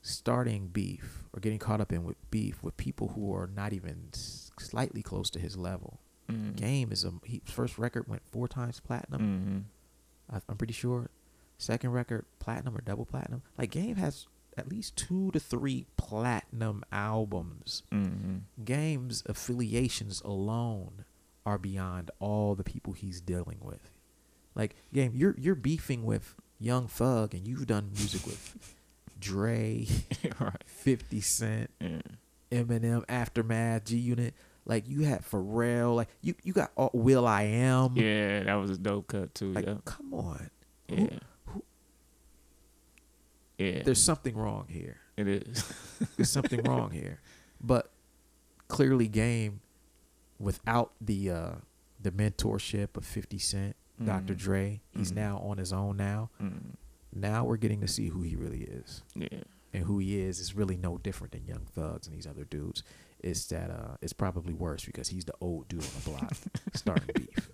starting 0.02 0.68
beef 0.68 1.24
or 1.34 1.40
getting 1.40 1.60
caught 1.60 1.82
up 1.82 1.92
in 1.92 2.04
with 2.04 2.18
beef 2.32 2.64
with 2.64 2.78
people 2.78 3.10
who 3.10 3.34
are 3.34 3.48
not 3.54 3.74
even 3.74 4.10
slightly 4.14 5.02
close 5.02 5.30
to 5.32 5.40
his 5.40 5.58
level. 5.58 6.00
Mm. 6.32 6.56
Game 6.56 6.92
is 6.92 7.04
a 7.04 7.12
he, 7.26 7.42
first 7.46 7.78
record 7.78 8.08
went 8.08 8.22
four 8.32 8.48
times 8.48 8.80
platinum. 8.80 9.66
hmm 10.30 10.36
I, 10.36 10.42
I'm 10.48 10.58
pretty 10.58 10.74
sure. 10.74 11.10
second 11.58 11.92
record 11.92 12.26
platinum 12.40 12.76
or 12.78 12.82
double 12.82 13.06
platinum. 13.06 13.42
Like 13.58 13.72
Game 13.72 13.96
has 13.98 14.28
at 14.58 14.70
least 14.70 14.96
two 14.96 15.32
to 15.32 15.40
three 15.40 15.86
platinum 15.98 16.84
albums. 16.92 17.84
Mm-hmm. 17.92 18.64
Game's 18.64 19.24
affiliations 19.26 20.22
alone 20.24 21.06
are 21.46 21.58
beyond 21.58 22.12
all 22.20 22.54
the 22.56 22.64
people 22.64 22.94
he's 22.94 23.22
dealing 23.22 23.58
with. 23.62 23.92
Like 24.56 24.76
Game, 24.94 25.14
you're 25.16 25.36
you're 25.38 25.56
beefing 25.56 26.04
with 26.06 26.36
Young 26.60 26.88
Thug, 26.88 27.34
and 27.34 27.48
you've 27.48 27.66
done 27.68 27.92
music 27.96 28.26
with 28.26 28.76
Dre, 29.20 29.86
right. 30.40 30.64
Fifty 30.66 31.22
Cent, 31.22 31.70
Yeah. 31.82 32.02
Eminem, 32.52 33.04
Aftermath, 33.10 33.86
G 33.86 33.98
Unit. 33.98 34.34
Like 34.66 34.88
you 34.88 35.02
had 35.04 35.22
Pharrell. 35.24 35.96
Like 35.96 36.10
you 36.22 36.36
you 36.44 36.54
got 36.54 36.72
all, 36.76 36.92
will.i.am. 36.94 37.96
Yeah, 37.96 38.44
that 38.44 38.54
was 38.56 38.72
a 38.72 38.78
dope 38.78 39.08
cut 39.08 39.34
too. 39.36 39.52
Like 39.54 39.66
yeah. 39.66 39.76
come 39.86 40.14
on. 40.14 40.50
Yeah. 40.88 40.98
Who- 40.98 41.10
who- 41.54 41.64
yeah. 43.58 43.84
There's 43.84 44.02
something 44.02 44.36
wrong 44.36 44.66
here. 44.70 44.98
it 45.18 45.28
is. 45.28 45.64
There's 46.18 46.30
something 46.30 46.62
wrong 46.64 46.92
here. 46.92 47.20
But 47.62 47.92
clearly, 48.68 49.08
Game, 49.08 49.60
without 50.40 50.94
the 51.02 51.30
uh, 51.32 51.52
the 52.02 52.12
mentorship 52.12 52.96
of 52.96 53.06
50 53.06 53.38
Cent, 53.38 53.76
Dr. 54.04 54.34
Mhm. 54.34 54.38
Dre, 54.38 54.82
he's 54.92 55.12
Mhm. 55.12 55.16
now 55.16 55.38
on 55.40 55.58
his 55.58 55.74
own 55.74 55.98
now. 55.98 56.30
Mm, 56.42 56.76
Now 57.20 57.44
we're 57.46 57.58
getting 57.58 57.82
to 57.82 57.88
see 57.88 58.08
who 58.10 58.22
he 58.22 58.36
really 58.36 58.62
is. 58.62 59.04
yeah. 59.16 59.28
And 59.74 59.84
who 59.84 60.00
he 60.00 60.20
is 60.20 60.40
is 60.40 60.56
really 60.56 60.78
no 60.78 60.98
different 60.98 61.32
than 61.34 61.46
Young 61.46 61.68
Thugs 61.76 62.08
and 62.08 62.16
these 62.16 62.26
other 62.26 62.44
dudes. 62.44 62.82
It's 63.20 63.46
that 63.48 63.70
uh, 63.70 63.98
it's 64.02 64.14
probably 64.14 64.54
worse 64.54 64.84
because 64.86 65.10
he's 65.10 65.26
the 65.26 65.34
old 65.42 65.68
dude 65.68 65.84
on 65.84 65.90
the 66.04 66.10
block 66.10 66.34
starting 66.74 67.10
beef. 67.14 67.50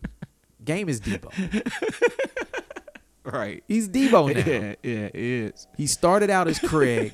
Game 0.64 0.88
is 0.90 1.02
Debo. 1.02 1.30
Right. 3.24 3.64
He's 3.68 3.90
Debo 3.90 4.34
now. 4.36 4.40
Yeah, 4.52 4.76
yeah, 4.84 5.06
it 5.08 5.16
is. 5.16 5.68
He 5.76 5.88
started 5.88 6.30
out 6.30 6.48
as 6.48 6.60
Craig. 6.60 7.12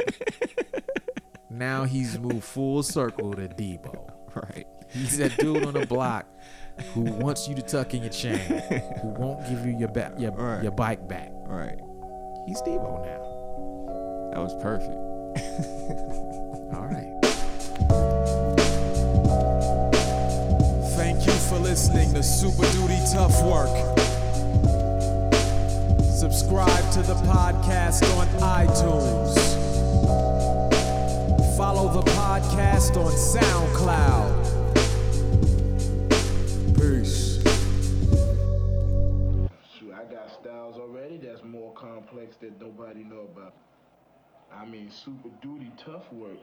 now 1.50 1.86
he's 1.86 2.20
moved 2.20 2.44
full 2.44 2.84
circle 2.84 3.34
to 3.34 3.48
Debo. 3.48 4.12
Right. 4.36 4.66
He's 4.90 5.18
that 5.20 5.38
dude 5.38 5.64
on 5.64 5.74
the 5.74 5.86
block 5.86 6.28
who 6.94 7.02
wants 7.04 7.48
you 7.48 7.56
to 7.56 7.62
tuck 7.62 7.94
in 7.94 8.02
your 8.04 8.12
chain, 8.12 8.38
who 9.02 9.08
won't 9.08 9.48
give 9.50 9.66
you 9.66 9.78
your 9.78 9.88
back, 9.88 10.20
your, 10.20 10.32
Right. 10.32 10.64
your 10.64 10.74
bike 10.74 11.08
back. 11.08 11.32
Right. 11.48 11.80
He's 12.46 12.62
Debo 12.62 13.06
now. 13.06 14.32
That 14.34 14.40
was 14.42 14.54
perfect. 14.56 14.98
All 16.76 16.88
right. 16.88 17.12
Thank 20.96 21.26
you 21.26 21.34
for 21.34 21.60
listening 21.60 22.14
to 22.14 22.24
Super 22.24 22.70
Duty 22.72 23.00
Tough 23.12 23.42
Work. 23.44 23.70
Subscribe 26.04 26.92
to 26.94 27.02
the 27.04 27.16
podcast 27.26 28.04
on 28.18 28.28
iTunes. 28.68 29.38
Follow 31.58 31.92
the 31.92 32.10
podcast 32.12 32.98
on 32.98 33.12
SoundCloud. 33.12 34.41
That 42.38 42.60
nobody 42.60 43.04
know 43.04 43.28
about. 43.32 43.54
I 44.52 44.66
mean, 44.66 44.92
super 44.92 45.30
duty 45.42 45.72
tough 45.78 46.12
work. 46.12 46.40